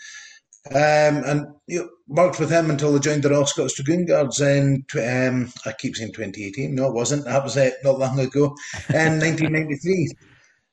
[0.71, 4.41] Um, and you know, worked with him until I joined the Royal Scots Dragoon Guards
[4.41, 6.75] in, um, I keep saying 2018.
[6.75, 7.25] No, it wasn't.
[7.25, 8.55] That was uh, not long ago,
[8.89, 10.11] in 1993.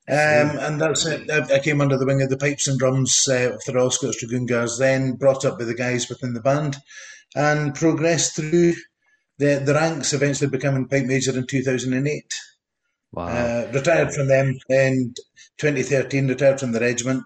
[0.07, 0.15] Um,
[0.59, 1.29] and that's it.
[1.31, 4.19] I, came under the wing of the pipes and drums uh, of the Royal Scots
[4.19, 6.77] Dragoon Guards, then brought up by the guys within the band
[7.35, 8.73] and progressed through
[9.37, 12.33] the, the ranks, eventually becoming pipe major in 2008.
[13.13, 13.25] Wow.
[13.25, 15.13] Uh, retired from them in
[15.57, 17.25] 2013, retired from the regiment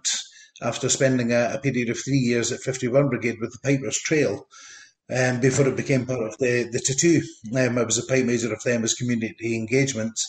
[0.61, 4.47] after spending a, a, period of three years at 51 Brigade with the Pipers Trail
[5.15, 7.21] um, before it became part of the, the Tattoo.
[7.55, 10.19] Um, I was a pipe major of them as community engagement.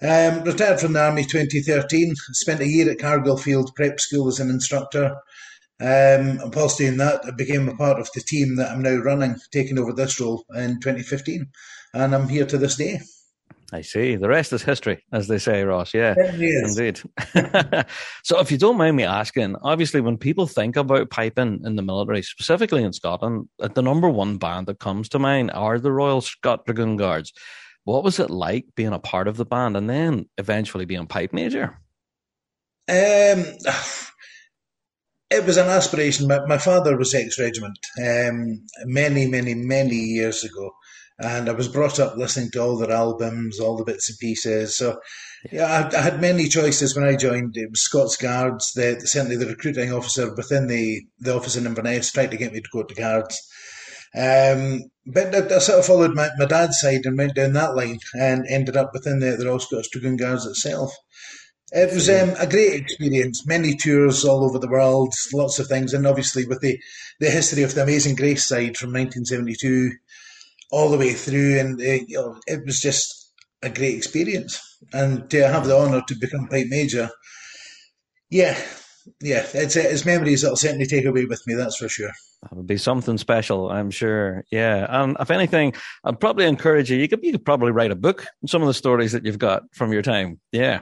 [0.00, 4.48] Um, retired from the Army 2013, spent a year at Cargilfield Prep School as an
[4.48, 5.16] instructor.
[5.80, 8.96] Um, and whilst doing that, I became a part of the team that I'm now
[8.96, 11.48] running, taking over this role in 2015.
[11.94, 13.00] And I'm here to this day.
[13.70, 14.16] I see.
[14.16, 15.92] The rest is history, as they say, Ross.
[15.92, 17.00] Yeah, indeed.
[18.24, 21.82] so, if you don't mind me asking, obviously, when people think about piping in the
[21.82, 25.92] military, specifically in Scotland, uh, the number one band that comes to mind are the
[25.92, 27.32] Royal Scot Dragoon Guards.
[27.84, 31.34] What was it like being a part of the band and then eventually being pipe
[31.34, 31.78] major?
[32.88, 33.44] Um,
[35.30, 36.26] it was an aspiration.
[36.26, 40.72] My, my father was ex regiment um, many, many, many years ago
[41.18, 44.76] and I was brought up listening to all their albums, all the bits and pieces.
[44.76, 45.00] So,
[45.50, 47.56] yeah, I, I had many choices when I joined.
[47.56, 52.12] It was Scots Guards, the, certainly the recruiting officer within the, the office in Inverness
[52.12, 53.36] tried to get me to go to Guards.
[54.14, 57.74] Um, but I, I, sort of followed my, my dad's side and went down that
[57.74, 60.94] line and ended up within the, the Royal Scots Dragoon Guards itself.
[61.70, 63.46] It was um, a great experience.
[63.46, 66.80] Many tours all over the world, lots of things, and obviously with the,
[67.20, 69.90] the history of the Amazing Grace side from 1972
[70.70, 74.60] all the way through, and uh, you know, it was just a great experience.
[74.92, 77.10] And to have the honour to become pipe major,
[78.30, 78.56] yeah,
[79.20, 81.54] yeah, it's it's memories that'll certainly take away with me.
[81.54, 82.12] That's for sure.
[82.42, 84.44] That would be something special, I'm sure.
[84.52, 86.98] Yeah, and if anything, I'd probably encourage you.
[86.98, 88.26] You could you could probably write a book.
[88.46, 90.38] Some of the stories that you've got from your time.
[90.52, 90.80] Yeah.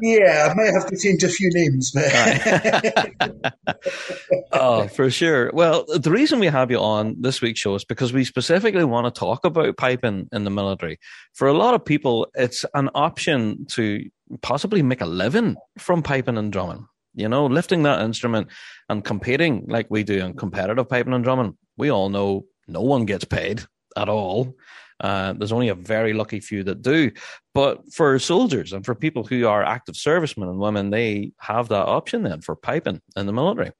[0.00, 1.92] Yeah, I may have to change a few names.
[4.52, 5.50] oh, for sure.
[5.52, 9.12] Well, the reason we have you on this week's show is because we specifically want
[9.12, 10.98] to talk about piping in the military.
[11.34, 14.04] For a lot of people, it's an option to
[14.40, 16.86] possibly make a living from piping and drumming.
[17.14, 18.48] You know, lifting that instrument
[18.88, 21.56] and competing like we do in competitive piping and drumming.
[21.76, 23.62] We all know no one gets paid
[23.96, 24.54] at all.
[25.02, 27.10] Uh, there's only a very lucky few that do.
[27.54, 31.86] But for soldiers and for people who are active servicemen and women, they have that
[31.88, 33.72] option then for piping in the military.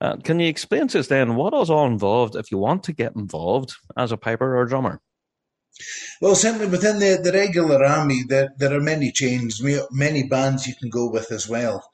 [0.00, 2.92] Uh, can you explain to us then what is all involved if you want to
[2.92, 5.00] get involved as a piper or drummer?
[6.20, 10.74] Well, certainly within the, the regular army, there, there are many chains, many bands you
[10.74, 11.88] can go with as well.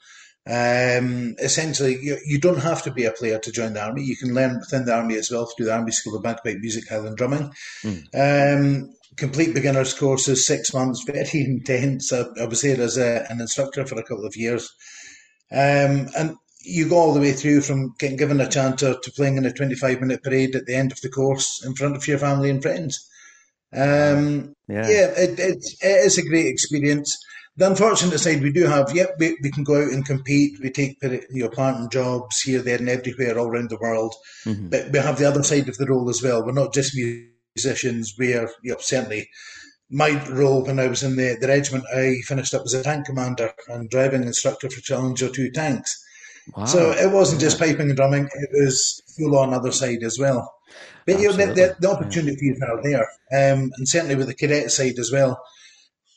[0.47, 4.03] Um, essentially, you, you don't have to be a player to join the army.
[4.03, 6.89] You can learn within the army as well through the Army School of Bagpipe Music,
[6.89, 7.53] Highland Drumming.
[7.83, 8.05] Mm.
[8.15, 12.13] Um, complete beginners courses, six months, very intense.
[12.13, 14.71] I, I was there as a, an instructor for a couple of years.
[15.51, 19.37] Um, and you go all the way through from getting given a chanter to playing
[19.37, 22.19] in a 25 minute parade at the end of the course in front of your
[22.19, 23.09] family and friends.
[23.73, 27.19] Um, yeah, yeah it, it, it is a great experience.
[27.57, 30.59] The unfortunate side we do have, yep, we, we can go out and compete.
[30.61, 34.15] We take you know, part in jobs here, there, and everywhere all around the world.
[34.45, 34.71] Mm-hmm.
[34.71, 36.45] But we have the other side of the role as well.
[36.45, 36.99] We're not just
[37.57, 38.15] musicians.
[38.19, 39.29] We are you know, certainly
[39.91, 41.85] my role when I was in the, the regiment.
[41.95, 46.03] I finished up as a tank commander and driving instructor for Challenger two tanks.
[46.57, 46.65] Wow.
[46.67, 50.53] So it wasn't just piping and drumming; it was full on other side as well.
[51.07, 54.99] But you know, the, the, opportunities are there, um, and certainly with the cadet side
[54.99, 55.43] as well.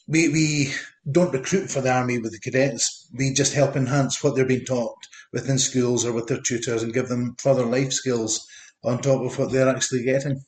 [0.08, 0.74] We we
[1.10, 3.10] don't recruit for the army with the cadets.
[3.18, 4.98] We just help enhance what they're being taught
[5.34, 8.46] within schools or with their tutors and give them further life skills
[8.84, 10.42] on top of what they're actually getting.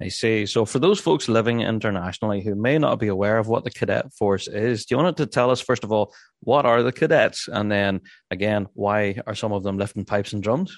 [0.00, 0.46] I see.
[0.46, 4.12] So, for those folks living internationally who may not be aware of what the cadet
[4.14, 7.48] force is, do you want to tell us, first of all, what are the cadets?
[7.48, 10.74] And then, again, why are some of them lifting pipes and drums?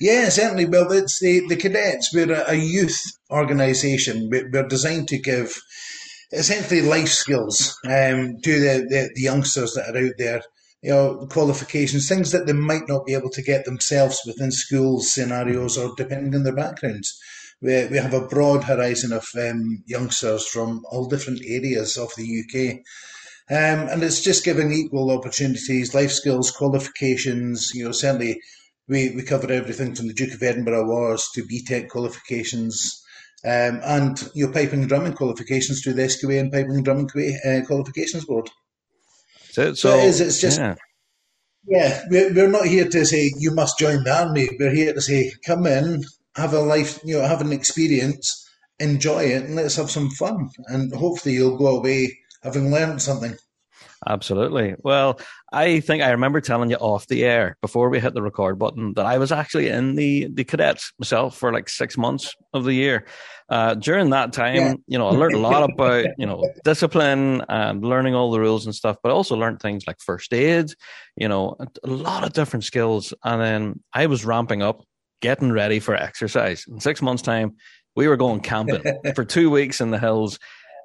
[0.00, 0.66] Yeah, certainly.
[0.66, 2.12] Well, it's the, the cadets.
[2.12, 4.28] We're a, a youth organisation.
[4.30, 5.56] We're designed to give
[6.32, 10.42] essentially life skills um, to the, the, the, youngsters that are out there.
[10.82, 15.00] You know, qualifications, things that they might not be able to get themselves within school
[15.00, 17.18] scenarios or depending on their backgrounds.
[17.60, 22.24] We, we have a broad horizon of um, youngsters from all different areas of the
[22.24, 22.78] UK.
[23.50, 27.72] Um, and it's just giving equal opportunities, life skills, qualifications.
[27.74, 28.40] You know, certainly
[28.88, 32.99] we, we cover everything from the Duke of Edinburgh Awards to BTEC qualifications,
[33.44, 37.08] um, and your piping and drumming qualifications through the SQA and Piping and Drumming
[37.46, 38.50] uh, Qualifications Board.
[39.50, 40.74] So, so, it is, it's just, yeah,
[41.66, 44.48] yeah we're, we're not here to say you must join the army.
[44.58, 46.04] We're here to say come in,
[46.36, 50.50] have a life, you know, have an experience, enjoy it, and let's have some fun.
[50.66, 53.36] And hopefully you'll go away having learned something.
[54.08, 54.76] Absolutely.
[54.78, 55.20] Well,
[55.52, 58.94] I think I remember telling you off the air before we hit the record button
[58.94, 62.72] that I was actually in the, the cadets myself for like six months of the
[62.72, 63.04] year.
[63.50, 64.74] Uh, during that time, yeah.
[64.86, 68.64] you know, I learned a lot about, you know, discipline and learning all the rules
[68.64, 70.70] and stuff, but I also learned things like first aid,
[71.16, 73.12] you know, a lot of different skills.
[73.22, 74.82] And then I was ramping up,
[75.20, 76.64] getting ready for exercise.
[76.68, 77.56] In six months' time,
[77.96, 78.82] we were going camping
[79.14, 80.38] for two weeks in the hills.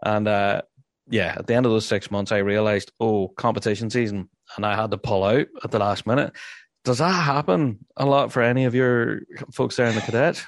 [0.03, 0.63] And uh,
[1.07, 4.75] yeah, at the end of those six months, I realized, oh, competition season, and I
[4.75, 6.33] had to pull out at the last minute.
[6.83, 10.45] Does that happen a lot for any of your folks there in the cadets?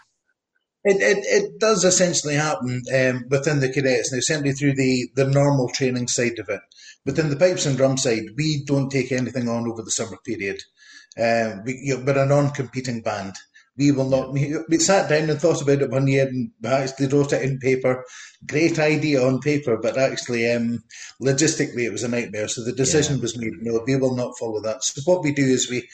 [0.84, 4.14] It, it, it does essentially happen um, within the cadets.
[4.14, 6.62] Now, simply through the, the normal training side of it.
[7.06, 10.62] Within the pipes and drum side, we don't take anything on over the summer period.
[11.20, 13.36] Um, we, you know, a non competing band
[13.78, 14.34] we will not.
[14.34, 18.04] We sat down and thought about it one year and actually wrote it in paper.
[18.46, 20.84] Great idea on paper, but actually, um,
[21.22, 22.48] logistically, it was a nightmare.
[22.48, 23.22] So the decision yeah.
[23.22, 23.54] was made.
[23.62, 24.84] No, we will not follow that.
[24.84, 25.88] So what we do is we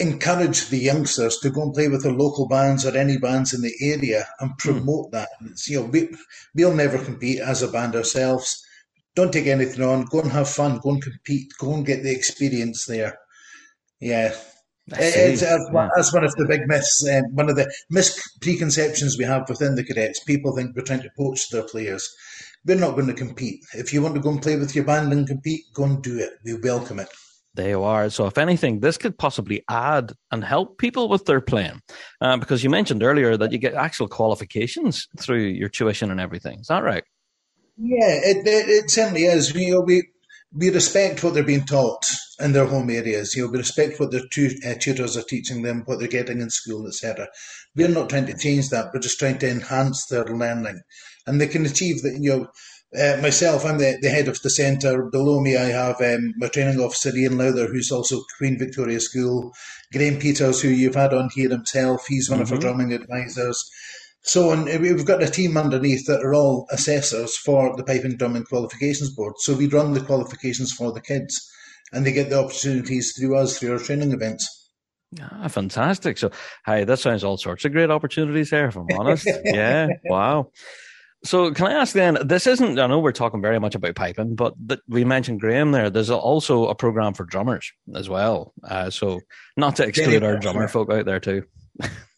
[0.00, 3.62] encourage the youngsters to go and play with their local bands or any bands in
[3.62, 4.56] the area and hmm.
[4.56, 5.10] promote mm.
[5.12, 5.28] that.
[5.42, 6.08] It's, you know, we
[6.54, 8.60] we'll never compete as a band ourselves.
[9.14, 10.06] Don't take anything on.
[10.06, 10.80] Go and have fun.
[10.82, 11.52] Go and compete.
[11.60, 13.18] Go and get the experience there.
[14.00, 14.34] Yeah.
[14.88, 15.88] It's, uh, yeah.
[15.96, 19.84] That's one of the big myths, uh, one of the mispreconceptions we have within the
[19.84, 20.22] cadets.
[20.24, 22.14] People think we're trying to poach their players.
[22.66, 23.64] We're not going to compete.
[23.74, 26.18] If you want to go and play with your band and compete, go and do
[26.18, 26.32] it.
[26.44, 27.08] We welcome it.
[27.54, 28.10] There you are.
[28.10, 31.80] So, if anything, this could possibly add and help people with their playing,
[32.20, 36.58] uh, because you mentioned earlier that you get actual qualifications through your tuition and everything.
[36.60, 37.04] Is that right?
[37.76, 39.54] Yeah, it, it, it certainly is.
[39.54, 40.02] We, we
[40.54, 42.04] we respect what they're being taught
[42.40, 43.34] in their home areas.
[43.34, 46.40] You know, we respect what their tu- uh, tutors are teaching them, what they're getting
[46.40, 47.28] in school, etc.
[47.74, 48.90] We're not trying to change that.
[48.92, 50.80] We're just trying to enhance their learning,
[51.26, 52.18] and they can achieve that.
[52.20, 52.46] You know.
[52.96, 55.06] Uh, myself, I'm the, the head of the centre.
[55.10, 59.52] Below me, I have um, my training officer, Ian Lowther, who's also Queen Victoria School.
[59.92, 62.44] Graham Peters, who you've had on here himself, he's one mm-hmm.
[62.44, 63.68] of our drumming advisors.
[64.24, 68.16] So and we've got a team underneath that are all assessors for the Pipe Piping
[68.16, 69.34] Drumming Qualifications Board.
[69.38, 71.46] So we run the qualifications for the kids
[71.92, 74.70] and they get the opportunities through us through our training events.
[75.20, 76.18] Ah, fantastic.
[76.18, 76.30] So,
[76.66, 79.28] hey, that sounds all sorts of great opportunities there, if I'm honest.
[79.44, 80.50] yeah, wow.
[81.24, 82.18] So, can I ask then?
[82.24, 82.78] This isn't.
[82.78, 84.54] I know we're talking very much about piping, but
[84.88, 85.88] we mentioned Graham there.
[85.88, 88.52] There's also a program for drummers as well.
[88.62, 89.20] Uh, so,
[89.56, 91.44] not to exclude our drummer folk out there too.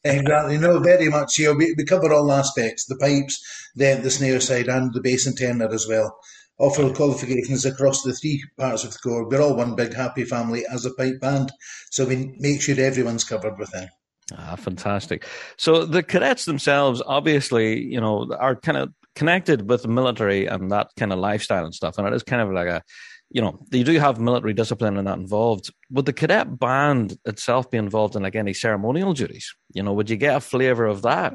[0.05, 0.59] Exactly.
[0.59, 1.41] No, very much.
[1.41, 3.43] Know, we, we cover all aspects: the pipes,
[3.75, 6.17] the the snare side, and the bass and tenor as well.
[6.59, 9.29] Offer qualifications across the three parts of the corps.
[9.29, 11.53] We're all one big happy family as a pipe band,
[11.91, 13.89] so we make sure everyone's covered within.
[14.37, 15.27] Ah, fantastic.
[15.57, 20.71] So the cadets themselves, obviously, you know, are kind of connected with the military and
[20.71, 22.83] that kind of lifestyle and stuff, and it is kind of like a
[23.31, 25.71] you know, you do have military discipline and that involved.
[25.91, 29.55] Would the cadet band itself be involved in like any ceremonial duties?
[29.73, 31.35] You know, would you get a flavour of that?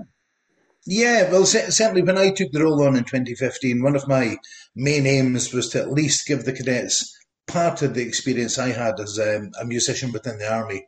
[0.87, 4.37] Yeah, well, certainly when I took the role on in 2015, one of my
[4.75, 7.15] main aims was to at least give the cadets
[7.45, 10.87] part of the experience I had as um, a musician within the army.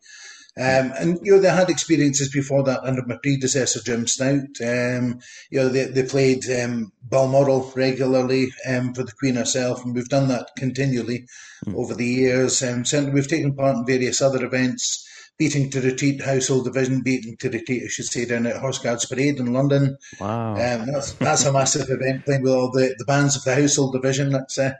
[0.55, 4.61] Um, and you know they had experiences before that under my predecessor Jim Stout.
[4.61, 5.19] Um,
[5.49, 10.09] you know they they played um, Balmoral regularly um, for the Queen herself, and we've
[10.09, 11.25] done that continually
[11.65, 11.75] mm.
[11.75, 12.61] over the years.
[12.61, 15.07] Um, certainly we've taken part in various other events
[15.37, 19.05] beating to retreat household division, beating to retreat, I should say, down at Horse Guards
[19.05, 19.97] Parade in London.
[20.19, 20.51] Wow.
[20.51, 23.93] Um, that's, that's a massive event playing with all the, the bands of the household
[23.93, 24.31] division.
[24.31, 24.73] That's uh,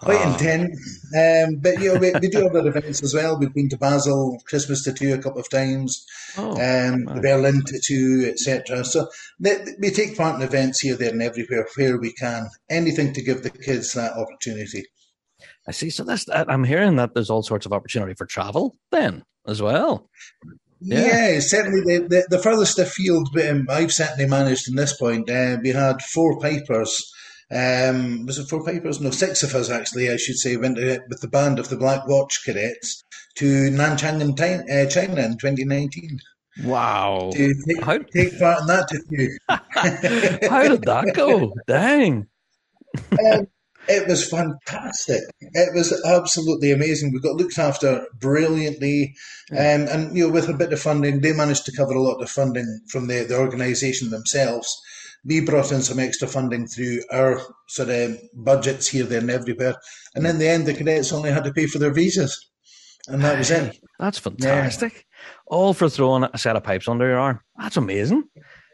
[0.00, 0.32] quite oh.
[0.32, 1.06] intense.
[1.14, 3.38] Um, but, you know, we, we, do other events as well.
[3.38, 6.06] We've been to Basel, Christmas to Tattoo a couple of times,
[6.38, 7.04] oh, um.
[7.20, 8.84] Berlin Tattoo, etc.
[8.84, 9.08] So
[9.38, 12.48] they, we take part in events here, there, and everywhere where we can.
[12.70, 14.86] Anything to give the kids that opportunity.
[15.66, 15.90] I see.
[15.90, 20.08] So that's I'm hearing that there's all sorts of opportunity for travel then as well.
[20.80, 25.28] Yeah, yeah certainly the, the, the, furthest afield um, I've certainly managed in this point.
[25.28, 27.12] Uh, we had four pipers.
[27.50, 29.00] Um, was it four pipers?
[29.00, 32.06] No, six of us actually, I should say, went with the band of the Black
[32.06, 33.02] Watch Cadets
[33.36, 36.20] to Nanchang in uh, China in 2019.
[36.64, 37.30] Wow!
[37.32, 37.98] To take, How...
[37.98, 38.88] take part in that
[40.50, 41.54] How did that go?
[41.66, 42.26] Dang!
[43.12, 43.46] Um,
[43.88, 45.22] it was fantastic.
[45.40, 47.12] It was absolutely amazing.
[47.12, 49.14] We got looked after brilliantly,
[49.52, 52.22] um, and you know, with a bit of funding, they managed to cover a lot
[52.22, 54.76] of funding from the, the organisation themselves.
[55.24, 59.74] We brought in some extra funding through our sort of budgets here, there, and everywhere.
[60.14, 62.46] And in the end, the cadets only had to pay for their visas,
[63.08, 63.78] and that was it.
[63.98, 64.92] That's fantastic.
[64.92, 65.24] Yeah.
[65.46, 67.40] All for throwing a set of pipes under your arm.
[67.56, 68.24] That's amazing.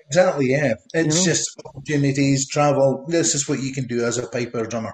[0.09, 0.75] Exactly, yeah.
[0.93, 1.25] It's you know?
[1.25, 3.07] just opportunities, travel.
[3.09, 4.93] This is what you can do as a piper drummer.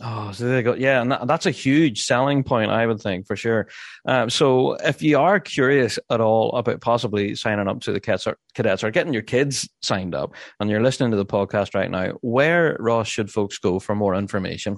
[0.00, 0.74] Oh, so there you go.
[0.74, 3.68] Yeah, and that, that's a huge selling point, I would think, for sure.
[4.06, 8.26] Um, so, if you are curious at all about possibly signing up to the cadets
[8.26, 11.90] or, cadets or getting your kids signed up, and you're listening to the podcast right
[11.90, 14.76] now, where Ross should folks go for more information?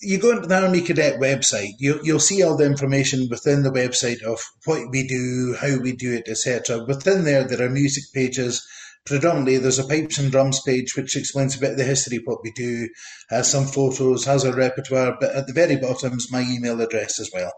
[0.00, 1.72] You go into the Army Cadet website.
[1.78, 5.92] You, you'll see all the information within the website of what we do, how we
[5.92, 6.84] do it, etc.
[6.84, 8.66] Within there, there are music pages
[9.06, 12.22] predominantly there's a pipes and drums page which explains a bit of the history of
[12.24, 12.88] what we do,
[13.30, 17.18] has some photos, has a repertoire, but at the very bottom is my email address
[17.18, 17.52] as well.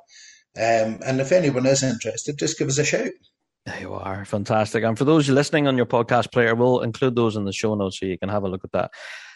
[0.56, 3.10] Um, and if anyone is interested, just give us a shout.
[3.64, 4.24] There you are.
[4.24, 4.82] Fantastic.
[4.82, 8.00] And for those listening on your podcast player, we'll include those in the show notes
[8.00, 8.90] so you can have a look at that.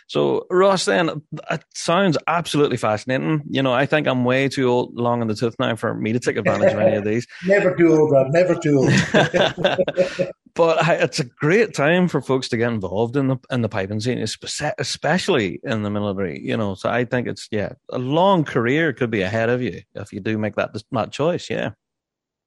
[0.08, 3.42] So, Ross, then, it sounds absolutely fascinating.
[3.50, 6.12] You know, I think I'm way too old, long in the tooth now for me
[6.12, 7.26] to take advantage of any of these.
[7.46, 8.28] Never too old, Rab.
[8.30, 8.92] Never too old.
[10.54, 14.00] but it's a great time for folks to get involved in the in the piping
[14.00, 14.24] scene,
[14.78, 16.40] especially in the military.
[16.40, 19.82] You know, so I think it's yeah, a long career could be ahead of you
[19.94, 21.50] if you do make that that choice.
[21.50, 21.70] Yeah.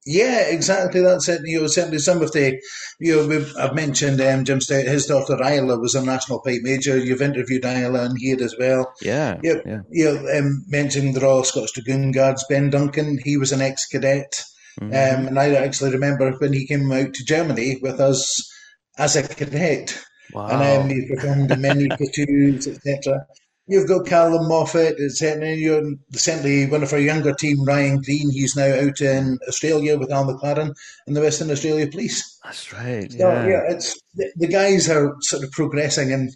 [0.06, 1.02] Yeah, exactly.
[1.02, 1.42] That's it.
[1.44, 2.58] You know, certainly some of the,
[2.98, 6.60] you know, we've, I've mentioned um, Jim Stout, his daughter Isla was a national pipe
[6.62, 6.98] major.
[6.98, 8.92] You've interviewed Isla in here as well.
[9.02, 9.38] Yeah.
[9.42, 9.80] You, yeah.
[9.90, 13.86] you know, um, mentioning the Royal Scots Dragoon Guards, Ben Duncan, he was an ex
[13.86, 14.42] cadet.
[14.80, 14.86] Mm-hmm.
[14.86, 18.50] Um, and I actually remember when he came out to Germany with us
[18.96, 20.02] as a cadet.
[20.32, 20.46] Wow.
[20.46, 23.26] And um, he performed in many tattoos, etc.
[23.70, 28.28] You've got Callum Moffat, you're certainly one of our younger team, Ryan Green.
[28.32, 30.74] He's now out in Australia with Al McLaren
[31.06, 32.36] in the Western Australia Police.
[32.42, 33.12] That's right.
[33.12, 33.46] So, yeah.
[33.46, 36.34] yeah, it's the, the, guys are sort of progressing, and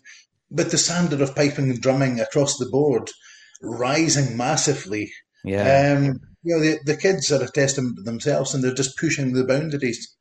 [0.49, 3.11] with the standard of piping and drumming across the board,
[3.61, 5.11] rising massively.
[5.43, 5.97] Yeah.
[5.99, 9.33] Um, you know, the, the kids are a testament to themselves and they're just pushing
[9.33, 10.15] the boundaries.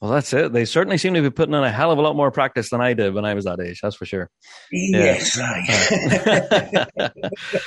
[0.00, 0.52] Well, that's it.
[0.52, 2.82] They certainly seem to be putting in a hell of a lot more practice than
[2.82, 3.80] I did when I was that age.
[3.82, 4.30] That's for sure.
[4.70, 7.12] Yes, right.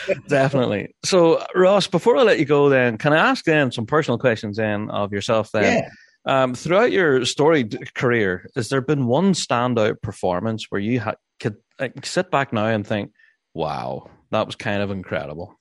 [0.28, 0.94] Definitely.
[1.04, 4.58] So, Ross, before I let you go, then, can I ask then some personal questions
[4.58, 5.84] then of yourself then?
[5.84, 5.90] Yeah.
[6.26, 11.56] Um, throughout your storied career, has there been one standout performance where you ha- could
[11.80, 13.12] like, sit back now and think,
[13.56, 15.58] "Wow, that was kind of incredible"?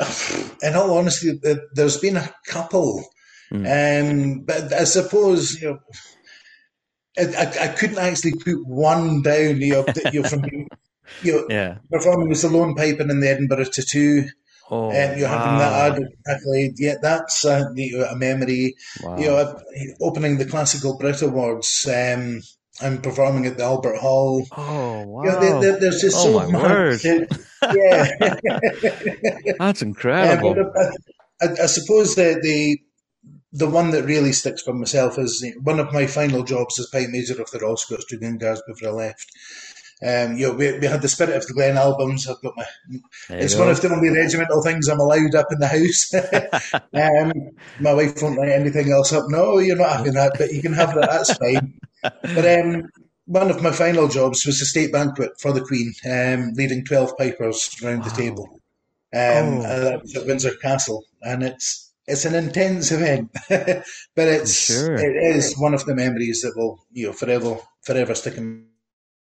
[0.62, 1.38] In all honesty,
[1.74, 3.04] there's been a couple,
[3.52, 3.66] mm.
[3.66, 5.78] um, but I suppose you know.
[7.14, 9.84] I, I couldn't actually put one down, you know,
[10.14, 10.44] you know from
[11.22, 11.76] you know, yeah.
[11.90, 14.28] performing with the lone piping in the Edinburgh Tattoo.
[14.70, 15.38] Oh, um, you're wow.
[15.38, 16.74] having that accolade.
[16.78, 17.66] Yeah, that's a,
[18.10, 18.74] a memory.
[19.02, 19.18] Wow.
[19.18, 19.60] You know,
[20.00, 22.40] opening the Classical Brit Awards um,
[22.80, 24.46] and performing at the Albert Hall.
[24.56, 25.22] Oh, wow.
[25.24, 27.04] You know, there, there, there's just oh, so my much.
[27.04, 27.28] Word.
[27.74, 28.08] yeah.
[29.58, 30.58] that's incredible.
[30.58, 30.92] Um,
[31.42, 32.78] I, I, suppose that the
[33.52, 37.08] the one that really sticks for myself is one of my final jobs as pipe
[37.10, 39.30] major of the Royal Scots Dragoon before I left.
[40.04, 42.28] Um, you know, we, we had the Spirit of the Glen albums.
[42.28, 42.64] I've got my.
[43.28, 46.12] It's one of the only regimental things I'm allowed up in the house.
[46.92, 47.32] um,
[47.78, 49.26] my wife won't let anything else up.
[49.28, 51.08] No, you're not having that, but you can have that.
[51.08, 51.78] That's fine.
[52.02, 52.88] But um,
[53.26, 57.16] one of my final jobs was a state banquet for the Queen, um, leading twelve
[57.16, 58.08] pipers around wow.
[58.08, 58.60] the table.
[59.14, 59.80] Um, oh.
[59.80, 64.94] that was at Windsor Castle, and it's it's an intense event, but it's sure.
[64.94, 68.66] it is one of the memories that will you know forever forever stick in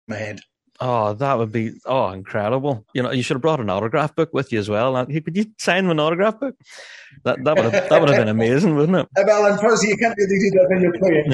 [0.08, 0.40] my head.
[0.80, 2.84] Oh, that would be oh incredible!
[2.94, 5.04] You know, you should have brought an autograph book with you as well.
[5.06, 6.56] Could you sign an autograph book?
[7.24, 9.08] That that would have that would have been amazing, wouldn't it?
[9.26, 11.32] Well, unfortunately, you can't really do that when you're playing.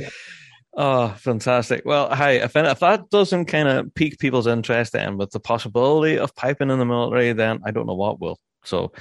[0.00, 0.08] Yeah.
[0.76, 1.82] oh, fantastic!
[1.84, 6.18] Well, hey, if if that doesn't kind of pique people's interest, then with the possibility
[6.18, 8.36] of piping in the military, then I don't know what will.
[8.68, 8.92] So,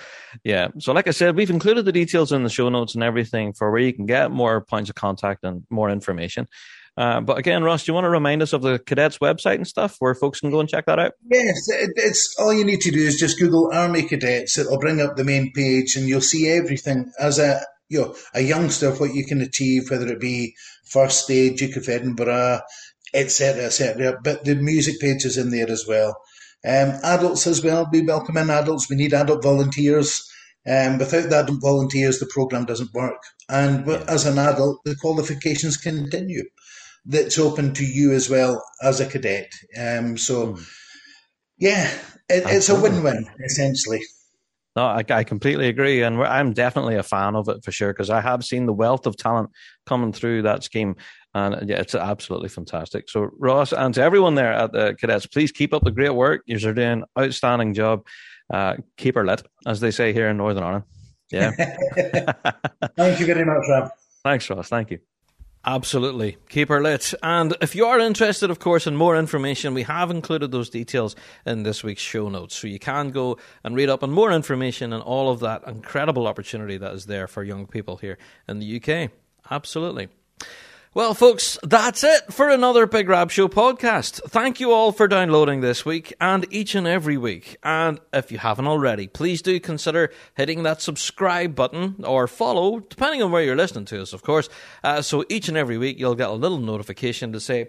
[0.43, 0.69] yeah.
[0.79, 3.71] So, like I said, we've included the details in the show notes and everything for
[3.71, 6.47] where you can get more points of contact and more information.
[6.97, 9.67] Uh, but again, Ross, do you want to remind us of the cadets website and
[9.67, 11.11] stuff where folks can go and check that out?
[11.31, 14.57] Yes, it, it's all you need to do is just Google Army Cadets.
[14.57, 18.41] It'll bring up the main page, and you'll see everything as a you know a
[18.41, 22.61] youngster what you can achieve, whether it be first aid, Duke of Edinburgh,
[23.13, 24.19] etc., etc.
[24.23, 26.17] But the music page is in there as well.
[26.65, 28.89] Um, adults as well, we welcome in adults.
[28.89, 30.29] We need adult volunteers.
[30.67, 33.21] Um, without the adult volunteers, the program doesn't work.
[33.47, 36.43] And as an adult, the qualifications continue
[37.05, 39.49] that's open to you as well as a cadet.
[39.79, 40.67] Um, so, mm.
[41.57, 41.89] yeah,
[42.27, 44.01] it, it's a win-win essentially.
[44.77, 48.11] No, I, I completely agree, and I'm definitely a fan of it for sure because
[48.11, 49.49] I have seen the wealth of talent
[49.87, 50.95] coming through that scheme,
[51.33, 53.09] and yeah, it's absolutely fantastic.
[53.09, 56.43] So, Ross, and to everyone there at the cadets, please keep up the great work.
[56.45, 58.05] You're doing outstanding job.
[58.53, 60.85] Uh, keep her lit, as they say here in Northern Ireland.
[61.31, 61.49] Yeah.
[62.95, 63.89] Thank you very much, Rab.
[64.23, 64.69] Thanks, Ross.
[64.69, 64.99] Thank you.
[65.65, 66.37] Absolutely.
[66.47, 67.13] Keep her lit.
[67.21, 71.15] And if you are interested, of course, in more information, we have included those details
[71.45, 72.55] in this week's show notes.
[72.55, 76.25] So you can go and read up on more information and all of that incredible
[76.25, 78.17] opportunity that is there for young people here
[78.47, 79.11] in the UK.
[79.51, 80.07] Absolutely.
[80.93, 84.21] Well, folks, that's it for another Big Rab Show podcast.
[84.29, 87.57] Thank you all for downloading this week and each and every week.
[87.61, 93.21] And if you haven't already, please do consider hitting that subscribe button or follow, depending
[93.21, 94.49] on where you're listening to us, of course.
[94.83, 97.67] Uh, so each and every week, you'll get a little notification to say,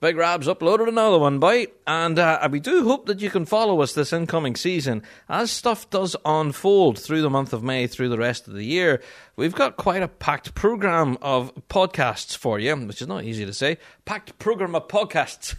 [0.00, 1.66] Big Rab's uploaded another one, boy.
[1.86, 5.90] And uh, we do hope that you can follow us this incoming season as stuff
[5.90, 9.02] does unfold through the month of May, through the rest of the year.
[9.36, 13.52] We've got quite a packed program of podcasts for you, which is not easy to
[13.52, 13.76] say.
[14.06, 15.54] Packed program of podcasts.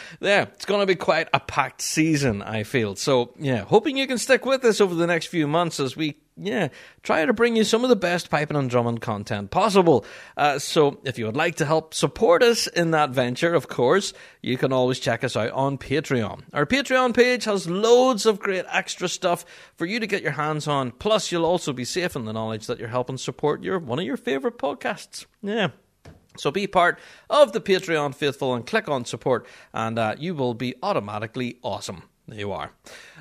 [0.20, 2.94] yeah, it's going to be quite a packed season, I feel.
[2.94, 6.18] So, yeah, hoping you can stick with us over the next few months as we
[6.36, 6.68] yeah,
[7.02, 10.04] try to bring you some of the best piping and drumming content possible.
[10.36, 14.12] Uh, so, if you would like to help support us in that venture, of course,
[14.42, 16.42] you can always check us out on Patreon.
[16.52, 19.46] Our Patreon page has loads of great extra stuff
[19.76, 20.90] for you to get your hands on.
[20.90, 24.04] Plus, you'll also be safe in the knowledge that you're helping support your one of
[24.04, 25.26] your favorite podcasts.
[25.42, 25.68] Yeah.
[26.38, 26.98] So be part
[27.30, 32.02] of the Patreon faithful and click on support, and uh, you will be automatically awesome.
[32.28, 32.72] There you are.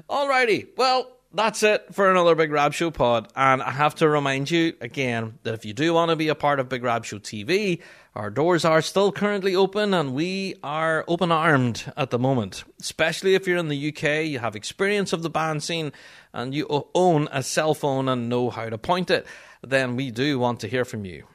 [0.10, 3.28] Alrighty, well, that's it for another Big Rab Show pod.
[3.36, 6.36] And I have to remind you again that if you do want to be a
[6.36, 7.82] part of Big Rab Show TV,
[8.16, 12.64] our doors are still currently open and we are open armed at the moment.
[12.80, 15.92] Especially if you're in the UK, you have experience of the band scene,
[16.34, 19.26] and you own a cell phone and know how to point it,
[19.62, 21.26] then we do want to hear from you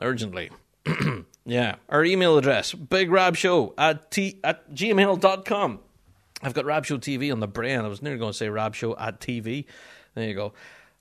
[0.00, 0.50] urgently.
[1.44, 1.76] Yeah.
[1.88, 5.80] Our email address, bigrabshow at, t- at gmail.com.
[6.42, 7.80] I've got Rab Show TV on the brain.
[7.80, 9.66] I was nearly going to say Rab Show at TV.
[10.14, 10.52] There you go.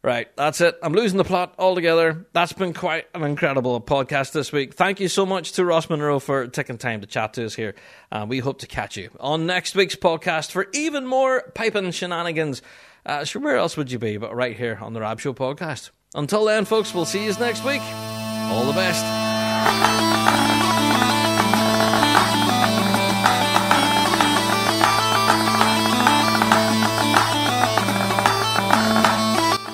[0.03, 0.79] Right, that's it.
[0.81, 2.25] I'm losing the plot altogether.
[2.33, 4.73] That's been quite an incredible podcast this week.
[4.73, 7.75] Thank you so much to Ross Munro for taking time to chat to us here.
[8.11, 12.63] And we hope to catch you on next week's podcast for even more piping shenanigans.
[13.05, 15.91] Uh, sure, where else would you be but right here on the Rab Show podcast?
[16.15, 17.81] Until then, folks, we'll see you next week.
[17.81, 19.05] All the best.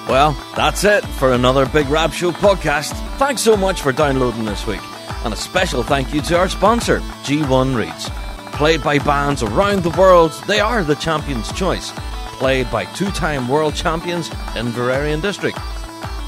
[0.08, 2.94] Well, that's it for another Big Rab Show podcast.
[3.18, 4.80] Thanks so much for downloading this week.
[5.26, 8.10] And a special thank you to our sponsor, G1 Reeds.
[8.56, 11.92] Played by bands around the world, they are the champion's choice.
[12.38, 15.60] Played by two time world champions Inveraray and District.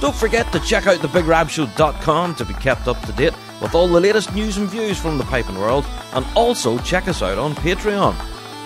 [0.02, 4.00] Don't forget to check out thebigrabshow.com to be kept up to date with all the
[4.00, 8.16] latest news and views from the piping world, and also check us out on Patreon.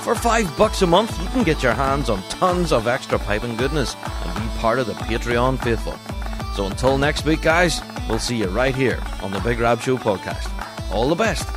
[0.04, 3.56] For five bucks a month, you can get your hands on tons of extra piping
[3.56, 5.98] goodness and be part of the Patreon faithful.
[6.56, 9.96] So until next week, guys, we'll see you right here on the Big Rab Show
[9.96, 10.52] podcast.
[10.92, 11.48] All the best.